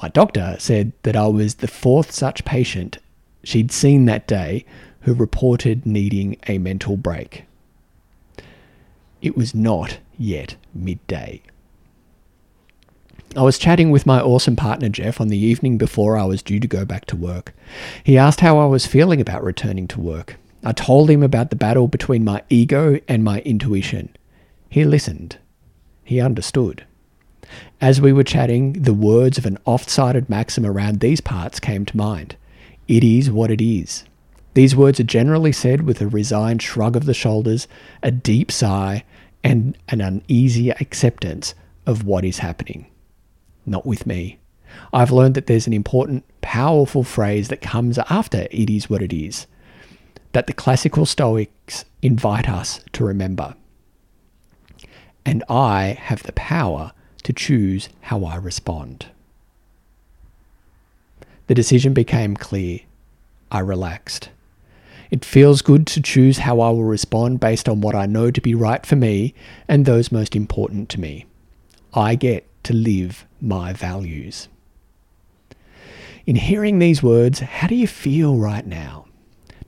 my 0.00 0.08
doctor 0.08 0.56
said 0.58 0.92
that 1.02 1.16
I 1.16 1.26
was 1.26 1.56
the 1.56 1.68
fourth 1.68 2.12
such 2.12 2.44
patient 2.44 2.98
she'd 3.44 3.72
seen 3.72 4.04
that 4.04 4.26
day 4.26 4.64
who 5.00 5.14
reported 5.14 5.84
needing 5.84 6.36
a 6.46 6.58
mental 6.58 6.96
break. 6.96 7.44
It 9.20 9.36
was 9.36 9.54
not 9.54 9.98
yet 10.18 10.56
midday. 10.74 11.42
I 13.34 13.42
was 13.42 13.58
chatting 13.58 13.90
with 13.90 14.04
my 14.04 14.20
awesome 14.20 14.56
partner 14.56 14.88
Jeff 14.88 15.20
on 15.20 15.28
the 15.28 15.38
evening 15.38 15.78
before 15.78 16.18
I 16.18 16.24
was 16.24 16.42
due 16.42 16.60
to 16.60 16.68
go 16.68 16.84
back 16.84 17.06
to 17.06 17.16
work. 17.16 17.54
He 18.04 18.18
asked 18.18 18.40
how 18.40 18.58
I 18.58 18.66
was 18.66 18.84
feeling 18.86 19.20
about 19.20 19.42
returning 19.42 19.88
to 19.88 20.00
work. 20.00 20.36
I 20.62 20.72
told 20.72 21.08
him 21.08 21.22
about 21.22 21.50
the 21.50 21.56
battle 21.56 21.88
between 21.88 22.24
my 22.24 22.42
ego 22.50 23.00
and 23.08 23.24
my 23.24 23.40
intuition. 23.40 24.14
He 24.68 24.84
listened. 24.84 25.38
He 26.04 26.20
understood. 26.20 26.84
As 27.80 28.00
we 28.00 28.12
were 28.12 28.24
chatting, 28.24 28.74
the 28.74 28.94
words 28.94 29.38
of 29.38 29.46
an 29.46 29.58
oft 29.66 29.90
cited 29.90 30.30
maxim 30.30 30.64
around 30.64 31.00
these 31.00 31.20
parts 31.20 31.58
came 31.58 31.84
to 31.86 31.96
mind 31.96 32.36
It 32.86 33.02
is 33.02 33.30
what 33.30 33.50
it 33.50 33.60
is. 33.60 34.04
These 34.54 34.76
words 34.76 35.00
are 35.00 35.04
generally 35.04 35.52
said 35.52 35.82
with 35.82 36.00
a 36.00 36.06
resigned 36.06 36.62
shrug 36.62 36.94
of 36.94 37.06
the 37.06 37.14
shoulders, 37.14 37.66
a 38.02 38.10
deep 38.10 38.52
sigh, 38.52 39.04
and 39.42 39.76
an 39.88 40.00
uneasy 40.00 40.70
acceptance 40.70 41.54
of 41.86 42.04
what 42.04 42.24
is 42.24 42.38
happening. 42.38 42.86
Not 43.66 43.86
with 43.86 44.06
me. 44.06 44.38
I've 44.92 45.10
learned 45.10 45.34
that 45.34 45.46
there's 45.46 45.66
an 45.66 45.72
important, 45.72 46.24
powerful 46.40 47.02
phrase 47.02 47.48
that 47.48 47.60
comes 47.60 47.98
after 47.98 48.46
it 48.50 48.70
is 48.70 48.88
what 48.88 49.02
it 49.02 49.12
is, 49.12 49.46
that 50.32 50.46
the 50.46 50.52
classical 50.52 51.06
Stoics 51.06 51.84
invite 52.00 52.48
us 52.48 52.80
to 52.92 53.04
remember. 53.04 53.54
And 55.24 55.44
I 55.48 55.98
have 56.00 56.22
the 56.22 56.32
power 56.32 56.92
to 57.24 57.32
choose 57.32 57.88
how 58.02 58.24
I 58.24 58.36
respond. 58.36 59.06
The 61.46 61.54
decision 61.54 61.92
became 61.92 62.36
clear. 62.36 62.80
I 63.50 63.58
relaxed. 63.60 64.30
It 65.10 65.24
feels 65.24 65.60
good 65.60 65.86
to 65.88 66.00
choose 66.00 66.38
how 66.38 66.60
I 66.60 66.70
will 66.70 66.84
respond 66.84 67.40
based 67.40 67.68
on 67.68 67.82
what 67.82 67.94
I 67.94 68.06
know 68.06 68.30
to 68.30 68.40
be 68.40 68.54
right 68.54 68.84
for 68.86 68.96
me 68.96 69.34
and 69.68 69.84
those 69.84 70.10
most 70.10 70.34
important 70.34 70.88
to 70.90 71.00
me. 71.00 71.26
I 71.92 72.14
get 72.14 72.46
to 72.64 72.72
live 72.72 73.26
my 73.40 73.74
values. 73.74 74.48
In 76.24 76.36
hearing 76.36 76.78
these 76.78 77.02
words, 77.02 77.40
how 77.40 77.66
do 77.66 77.74
you 77.74 77.86
feel 77.86 78.36
right 78.36 78.66
now? 78.66 79.06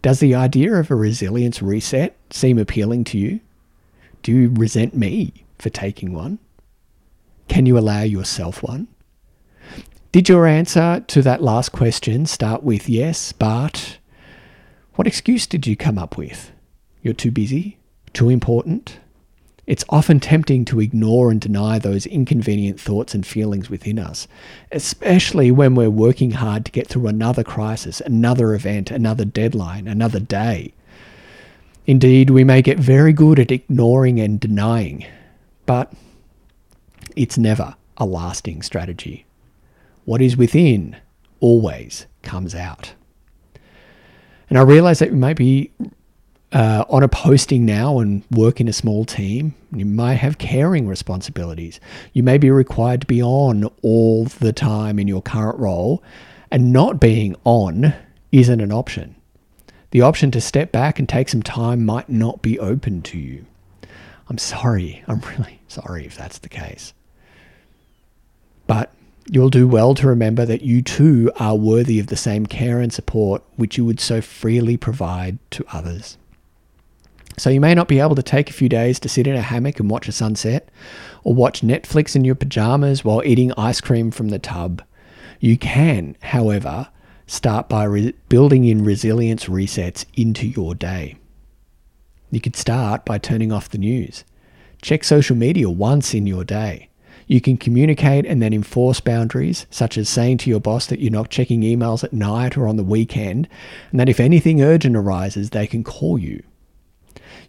Does 0.00 0.20
the 0.20 0.34
idea 0.34 0.74
of 0.74 0.90
a 0.90 0.94
resilience 0.94 1.60
reset 1.60 2.16
seem 2.30 2.58
appealing 2.58 3.04
to 3.04 3.18
you? 3.18 3.40
Do 4.22 4.32
you 4.32 4.50
resent 4.54 4.94
me 4.94 5.32
for 5.58 5.68
taking 5.68 6.14
one? 6.14 6.38
Can 7.48 7.66
you 7.66 7.78
allow 7.78 8.02
yourself 8.02 8.62
one? 8.62 8.88
Did 10.12 10.28
your 10.28 10.46
answer 10.46 11.04
to 11.08 11.22
that 11.22 11.42
last 11.42 11.72
question 11.72 12.26
start 12.26 12.62
with 12.62 12.88
yes, 12.88 13.32
but 13.32 13.98
what 14.94 15.08
excuse 15.08 15.46
did 15.46 15.66
you 15.66 15.76
come 15.76 15.98
up 15.98 16.16
with? 16.16 16.52
You're 17.02 17.14
too 17.14 17.32
busy? 17.32 17.78
Too 18.12 18.30
important? 18.30 19.00
It's 19.66 19.84
often 19.88 20.20
tempting 20.20 20.66
to 20.66 20.80
ignore 20.80 21.30
and 21.30 21.40
deny 21.40 21.78
those 21.78 22.06
inconvenient 22.06 22.78
thoughts 22.78 23.14
and 23.14 23.26
feelings 23.26 23.70
within 23.70 23.98
us, 23.98 24.28
especially 24.70 25.50
when 25.50 25.74
we're 25.74 25.90
working 25.90 26.32
hard 26.32 26.64
to 26.66 26.72
get 26.72 26.86
through 26.86 27.06
another 27.06 27.42
crisis, 27.42 28.00
another 28.02 28.54
event, 28.54 28.90
another 28.90 29.24
deadline, 29.24 29.88
another 29.88 30.20
day. 30.20 30.74
Indeed, 31.86 32.30
we 32.30 32.44
may 32.44 32.62
get 32.62 32.78
very 32.78 33.12
good 33.12 33.38
at 33.40 33.50
ignoring 33.50 34.20
and 34.20 34.38
denying, 34.38 35.06
but 35.66 35.92
it's 37.16 37.38
never 37.38 37.76
a 37.96 38.04
lasting 38.04 38.62
strategy. 38.62 39.26
What 40.04 40.20
is 40.20 40.36
within 40.36 40.96
always 41.40 42.06
comes 42.22 42.54
out. 42.54 42.94
And 44.48 44.58
I 44.58 44.62
realize 44.62 44.98
that 44.98 45.10
you 45.10 45.16
might 45.16 45.36
be 45.36 45.70
uh, 46.52 46.84
on 46.88 47.02
a 47.02 47.08
posting 47.08 47.66
now 47.66 47.98
and 47.98 48.22
work 48.30 48.60
in 48.60 48.68
a 48.68 48.72
small 48.72 49.04
team. 49.04 49.54
You 49.74 49.84
might 49.84 50.14
have 50.14 50.38
caring 50.38 50.86
responsibilities. 50.86 51.80
You 52.12 52.22
may 52.22 52.38
be 52.38 52.50
required 52.50 53.00
to 53.02 53.06
be 53.06 53.22
on 53.22 53.64
all 53.82 54.24
the 54.26 54.52
time 54.52 54.98
in 54.98 55.08
your 55.08 55.22
current 55.22 55.58
role, 55.58 56.02
and 56.50 56.72
not 56.72 57.00
being 57.00 57.34
on 57.44 57.94
isn't 58.30 58.60
an 58.60 58.72
option. 58.72 59.16
The 59.90 60.02
option 60.02 60.30
to 60.32 60.40
step 60.40 60.72
back 60.72 60.98
and 60.98 61.08
take 61.08 61.28
some 61.28 61.42
time 61.42 61.84
might 61.84 62.08
not 62.08 62.42
be 62.42 62.58
open 62.58 63.02
to 63.02 63.18
you. 63.18 63.46
I'm 64.28 64.38
sorry. 64.38 65.04
I'm 65.06 65.20
really 65.20 65.60
sorry 65.68 66.06
if 66.06 66.16
that's 66.16 66.38
the 66.38 66.48
case. 66.48 66.94
But 68.66 68.94
You'll 69.30 69.50
do 69.50 69.66
well 69.66 69.94
to 69.94 70.06
remember 70.06 70.44
that 70.44 70.62
you 70.62 70.82
too 70.82 71.32
are 71.36 71.56
worthy 71.56 71.98
of 71.98 72.08
the 72.08 72.16
same 72.16 72.44
care 72.44 72.80
and 72.80 72.92
support 72.92 73.42
which 73.56 73.78
you 73.78 73.84
would 73.84 73.98
so 73.98 74.20
freely 74.20 74.76
provide 74.76 75.38
to 75.52 75.64
others. 75.72 76.18
So 77.38 77.48
you 77.48 77.60
may 77.60 77.74
not 77.74 77.88
be 77.88 78.00
able 78.00 78.14
to 78.16 78.22
take 78.22 78.50
a 78.50 78.52
few 78.52 78.68
days 78.68 79.00
to 79.00 79.08
sit 79.08 79.26
in 79.26 79.34
a 79.34 79.40
hammock 79.40 79.80
and 79.80 79.90
watch 79.90 80.08
a 80.08 80.12
sunset, 80.12 80.68
or 81.24 81.34
watch 81.34 81.62
Netflix 81.62 82.14
in 82.14 82.24
your 82.24 82.34
pajamas 82.34 83.02
while 83.04 83.24
eating 83.24 83.52
ice 83.56 83.80
cream 83.80 84.10
from 84.10 84.28
the 84.28 84.38
tub. 84.38 84.82
You 85.40 85.56
can, 85.56 86.16
however, 86.22 86.88
start 87.26 87.68
by 87.68 87.84
re- 87.84 88.14
building 88.28 88.66
in 88.66 88.84
resilience 88.84 89.46
resets 89.46 90.04
into 90.14 90.46
your 90.46 90.74
day. 90.74 91.16
You 92.30 92.40
could 92.40 92.56
start 92.56 93.04
by 93.04 93.18
turning 93.18 93.50
off 93.50 93.70
the 93.70 93.78
news. 93.78 94.22
Check 94.82 95.02
social 95.02 95.34
media 95.34 95.70
once 95.70 96.14
in 96.14 96.26
your 96.26 96.44
day. 96.44 96.90
You 97.26 97.40
can 97.40 97.56
communicate 97.56 98.26
and 98.26 98.42
then 98.42 98.52
enforce 98.52 99.00
boundaries, 99.00 99.66
such 99.70 99.96
as 99.96 100.08
saying 100.08 100.38
to 100.38 100.50
your 100.50 100.60
boss 100.60 100.86
that 100.86 101.00
you're 101.00 101.10
not 101.10 101.30
checking 101.30 101.62
emails 101.62 102.04
at 102.04 102.12
night 102.12 102.56
or 102.56 102.66
on 102.66 102.76
the 102.76 102.84
weekend, 102.84 103.48
and 103.90 104.00
that 104.00 104.08
if 104.08 104.20
anything 104.20 104.62
urgent 104.62 104.96
arises, 104.96 105.50
they 105.50 105.66
can 105.66 105.82
call 105.82 106.18
you. 106.18 106.42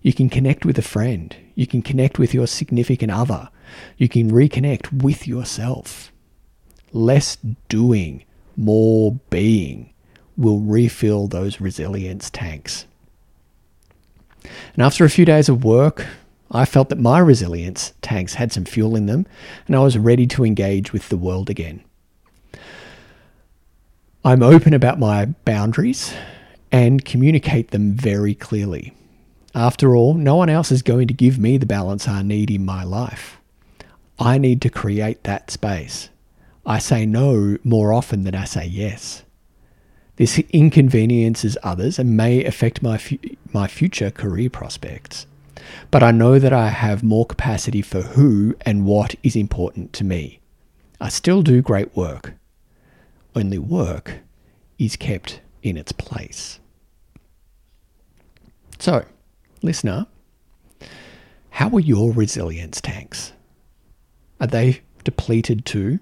You 0.01 0.13
can 0.13 0.29
connect 0.29 0.65
with 0.65 0.77
a 0.77 0.83
friend. 0.83 1.35
You 1.55 1.67
can 1.67 1.81
connect 1.81 2.19
with 2.19 2.33
your 2.33 2.47
significant 2.47 3.11
other. 3.11 3.49
You 3.97 4.07
can 4.07 4.31
reconnect 4.31 5.03
with 5.03 5.27
yourself. 5.27 6.11
Less 6.93 7.37
doing, 7.67 8.23
more 8.55 9.19
being 9.29 9.91
will 10.37 10.59
refill 10.59 11.27
those 11.27 11.59
resilience 11.59 12.29
tanks. 12.29 12.85
And 14.73 14.83
after 14.83 15.05
a 15.05 15.09
few 15.09 15.25
days 15.25 15.49
of 15.49 15.63
work, 15.63 16.05
I 16.51 16.65
felt 16.65 16.89
that 16.89 16.99
my 16.99 17.19
resilience 17.19 17.93
tanks 18.01 18.35
had 18.35 18.51
some 18.51 18.65
fuel 18.65 18.95
in 18.95 19.07
them 19.07 19.25
and 19.67 19.75
I 19.75 19.79
was 19.79 19.97
ready 19.97 20.27
to 20.27 20.45
engage 20.45 20.93
with 20.93 21.09
the 21.09 21.17
world 21.17 21.49
again. 21.49 21.83
I'm 24.23 24.41
open 24.41 24.73
about 24.73 24.99
my 24.99 25.25
boundaries 25.25 26.13
and 26.71 27.05
communicate 27.05 27.71
them 27.71 27.93
very 27.93 28.33
clearly. 28.33 28.93
After 29.53 29.95
all, 29.95 30.15
no 30.15 30.35
one 30.35 30.49
else 30.49 30.71
is 30.71 30.81
going 30.81 31.07
to 31.07 31.13
give 31.13 31.39
me 31.39 31.57
the 31.57 31.65
balance 31.65 32.07
I 32.07 32.21
need 32.21 32.51
in 32.51 32.65
my 32.65 32.83
life. 32.83 33.37
I 34.19 34.37
need 34.37 34.61
to 34.63 34.69
create 34.69 35.23
that 35.23 35.51
space. 35.51 36.09
I 36.65 36.79
say 36.79 37.05
no 37.05 37.57
more 37.63 37.93
often 37.93 38.23
than 38.23 38.35
I 38.35 38.45
say 38.45 38.65
yes. 38.65 39.23
This 40.15 40.39
inconveniences 40.51 41.57
others 41.61 41.99
and 41.99 42.17
may 42.17 42.43
affect 42.43 42.81
my, 42.81 42.97
fu- 42.97 43.19
my 43.53 43.67
future 43.67 44.09
career 44.09 44.49
prospects. 44.49 45.27
But 45.91 46.03
I 46.03 46.11
know 46.11 46.39
that 46.39 46.53
I 46.53 46.69
have 46.69 47.03
more 47.03 47.25
capacity 47.25 47.81
for 47.81 48.01
who 48.01 48.55
and 48.61 48.85
what 48.85 49.15
is 49.23 49.35
important 49.35 49.93
to 49.93 50.03
me. 50.03 50.39
I 50.99 51.09
still 51.09 51.41
do 51.41 51.61
great 51.61 51.95
work. 51.95 52.33
Only 53.35 53.59
work 53.59 54.19
is 54.79 54.95
kept 54.95 55.41
in 55.61 55.77
its 55.77 55.91
place. 55.91 56.59
So, 58.79 59.05
listener, 59.61 60.07
how 61.51 61.69
are 61.69 61.79
your 61.79 62.11
resilience 62.11 62.81
tanks? 62.81 63.33
Are 64.39 64.47
they 64.47 64.81
depleted 65.03 65.65
too? 65.65 65.99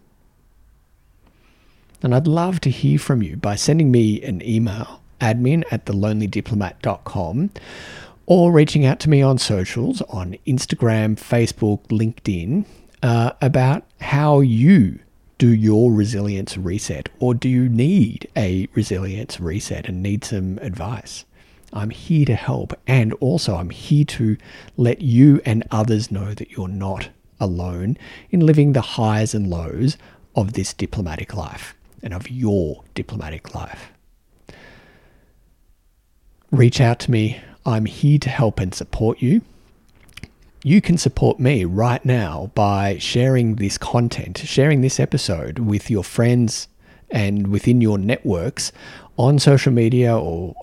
And 2.02 2.14
I'd 2.14 2.28
love 2.28 2.60
to 2.62 2.70
hear 2.70 3.00
from 3.00 3.22
you 3.24 3.38
by 3.38 3.56
sending 3.56 3.92
me 3.92 4.22
an 4.24 4.42
email, 4.42 5.02
admin 5.22 5.64
at 5.72 5.86
thelonelydiplomat.com, 5.86 7.52
or 8.26 8.52
reaching 8.52 8.86
out 8.86 9.00
to 9.02 9.10
me 9.10 9.22
on 9.22 9.38
socials 9.38 10.02
on 10.04 10.38
Instagram, 10.48 11.16
Facebook, 11.16 11.86
LinkedIn 11.88 12.66
uh, 13.02 13.32
about 13.42 13.84
how 14.00 14.40
you 14.40 15.00
do 15.38 15.54
your 15.54 15.92
resilience 15.92 16.58
reset, 16.58 17.10
or 17.20 17.34
do 17.34 17.50
you 17.50 17.68
need 17.68 18.30
a 18.38 18.68
resilience 18.74 19.40
reset 19.40 19.90
and 19.90 20.02
need 20.02 20.24
some 20.24 20.58
advice? 20.60 21.26
I'm 21.74 21.90
here 21.90 22.26
to 22.28 22.36
help, 22.36 22.74
and 22.88 23.14
also 23.16 23.56
I'm 23.56 23.72
here 23.72 24.06
to 24.06 24.38
let 24.78 25.02
you 25.02 25.42
and 25.46 25.64
others 25.72 26.12
know 26.12 26.34
that 26.34 26.52
you're 26.52 26.68
not 26.68 27.10
alone 27.40 27.98
in 28.30 28.46
living 28.46 28.74
the 28.74 28.82
highs 28.82 29.34
and 29.34 29.50
lows 29.50 29.98
of 30.36 30.54
this 30.54 30.74
diplomatic 30.74 31.36
life 31.36 31.76
and 32.02 32.14
of 32.14 32.30
your 32.30 32.84
diplomatic 32.94 33.54
life. 33.56 33.92
Reach 36.52 36.80
out 36.80 37.00
to 37.00 37.12
me. 37.12 37.42
I'm 37.66 37.86
here 37.86 38.20
to 38.20 38.30
help 38.30 38.60
and 38.60 38.74
support 38.74 39.22
you. 39.22 39.42
You 40.64 40.82
can 40.82 40.98
support 40.98 41.40
me 41.40 41.66
right 41.66 42.04
now 42.06 42.52
by 42.56 42.98
sharing 42.98 43.56
this 43.56 43.78
content, 43.78 44.38
sharing 44.38 44.82
this 44.82 45.00
episode 45.00 45.60
with 45.60 45.90
your 45.90 46.04
friends 46.04 46.68
and 47.12 47.48
within 47.48 47.82
your 47.82 47.98
networks 47.98 48.72
on 49.18 49.40
social 49.40 49.72
media 49.72 50.18
or 50.18 50.56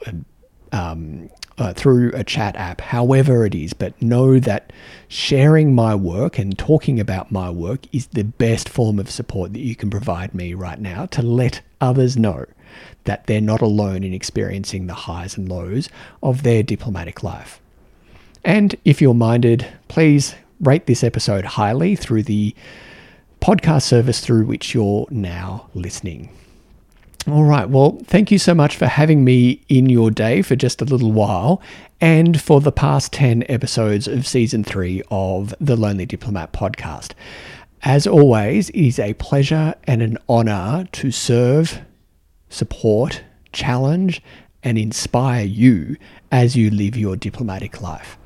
um, 0.72 1.28
uh, 1.60 1.74
through 1.74 2.10
a 2.14 2.24
chat 2.24 2.56
app, 2.56 2.80
however 2.80 3.44
it 3.44 3.54
is. 3.54 3.74
But 3.74 4.00
know 4.00 4.40
that 4.40 4.72
sharing 5.08 5.74
my 5.74 5.94
work 5.94 6.38
and 6.38 6.58
talking 6.58 6.98
about 6.98 7.30
my 7.30 7.50
work 7.50 7.80
is 7.92 8.06
the 8.08 8.24
best 8.24 8.68
form 8.68 8.98
of 8.98 9.10
support 9.10 9.52
that 9.52 9.60
you 9.60 9.76
can 9.76 9.90
provide 9.90 10.34
me 10.34 10.54
right 10.54 10.80
now 10.80 11.06
to 11.06 11.22
let 11.22 11.60
others 11.80 12.16
know 12.16 12.46
that 13.04 13.26
they're 13.26 13.40
not 13.40 13.60
alone 13.60 14.02
in 14.02 14.14
experiencing 14.14 14.86
the 14.86 14.94
highs 14.94 15.36
and 15.36 15.48
lows 15.48 15.90
of 16.22 16.42
their 16.42 16.62
diplomatic 16.62 17.22
life. 17.22 17.60
And 18.42 18.74
if 18.86 19.02
you're 19.02 19.12
minded, 19.12 19.66
please 19.88 20.34
rate 20.60 20.86
this 20.86 21.04
episode 21.04 21.44
highly 21.44 21.94
through 21.94 22.22
the 22.22 22.54
podcast 23.42 23.82
service 23.82 24.20
through 24.20 24.46
which 24.46 24.74
you're 24.74 25.06
now 25.10 25.68
listening. 25.74 26.30
All 27.28 27.44
right. 27.44 27.68
Well, 27.68 27.98
thank 28.04 28.30
you 28.30 28.38
so 28.38 28.54
much 28.54 28.76
for 28.76 28.86
having 28.86 29.24
me 29.24 29.60
in 29.68 29.90
your 29.90 30.10
day 30.10 30.40
for 30.40 30.56
just 30.56 30.80
a 30.80 30.86
little 30.86 31.12
while 31.12 31.60
and 32.00 32.40
for 32.40 32.62
the 32.62 32.72
past 32.72 33.12
10 33.12 33.44
episodes 33.46 34.08
of 34.08 34.26
season 34.26 34.64
three 34.64 35.02
of 35.10 35.54
the 35.60 35.76
Lonely 35.76 36.06
Diplomat 36.06 36.54
podcast. 36.54 37.12
As 37.82 38.06
always, 38.06 38.70
it 38.70 38.80
is 38.80 38.98
a 38.98 39.14
pleasure 39.14 39.74
and 39.84 40.00
an 40.00 40.16
honor 40.30 40.88
to 40.92 41.10
serve, 41.10 41.82
support, 42.48 43.22
challenge, 43.52 44.22
and 44.62 44.78
inspire 44.78 45.44
you 45.44 45.96
as 46.32 46.56
you 46.56 46.70
live 46.70 46.96
your 46.96 47.16
diplomatic 47.16 47.82
life. 47.82 48.16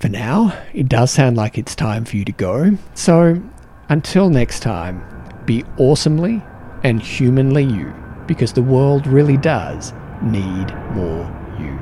For 0.00 0.08
now, 0.08 0.58
it 0.72 0.88
does 0.88 1.10
sound 1.10 1.36
like 1.36 1.58
it's 1.58 1.74
time 1.74 2.06
for 2.06 2.16
you 2.16 2.24
to 2.24 2.32
go. 2.32 2.78
So, 2.94 3.42
until 3.90 4.30
next 4.30 4.60
time, 4.60 5.02
be 5.44 5.62
awesomely 5.76 6.42
and 6.84 7.02
humanly 7.02 7.64
you, 7.64 7.92
because 8.26 8.52
the 8.52 8.62
world 8.62 9.06
really 9.06 9.38
does 9.38 9.94
need 10.22 10.72
more 10.92 11.24
you. 11.58 11.80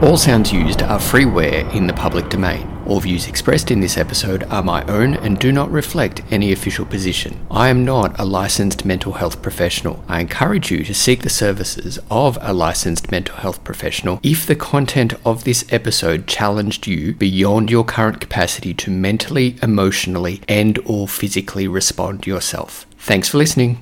All 0.00 0.16
sounds 0.16 0.52
used 0.52 0.82
are 0.82 1.00
freeware 1.00 1.74
in 1.74 1.88
the 1.88 1.92
public 1.92 2.28
domain. 2.28 2.70
All 2.86 3.00
views 3.00 3.26
expressed 3.26 3.72
in 3.72 3.80
this 3.80 3.98
episode 3.98 4.44
are 4.44 4.62
my 4.62 4.84
own 4.84 5.14
and 5.14 5.36
do 5.36 5.50
not 5.50 5.72
reflect 5.72 6.22
any 6.30 6.52
official 6.52 6.86
position. 6.86 7.44
I 7.50 7.68
am 7.68 7.84
not 7.84 8.18
a 8.18 8.24
licensed 8.24 8.84
mental 8.84 9.14
health 9.14 9.42
professional. 9.42 10.04
I 10.06 10.20
encourage 10.20 10.70
you 10.70 10.84
to 10.84 10.94
seek 10.94 11.22
the 11.22 11.28
services 11.28 11.98
of 12.12 12.38
a 12.40 12.52
licensed 12.52 13.10
mental 13.10 13.34
health 13.36 13.64
professional 13.64 14.20
if 14.22 14.46
the 14.46 14.54
content 14.54 15.14
of 15.26 15.42
this 15.42 15.66
episode 15.72 16.28
challenged 16.28 16.86
you 16.86 17.14
beyond 17.14 17.68
your 17.68 17.84
current 17.84 18.20
capacity 18.20 18.72
to 18.74 18.92
mentally, 18.92 19.56
emotionally, 19.64 20.40
and 20.46 20.78
or 20.86 21.08
physically 21.08 21.66
respond 21.66 22.24
yourself. 22.24 22.86
Thanks 22.98 23.28
for 23.28 23.38
listening. 23.38 23.76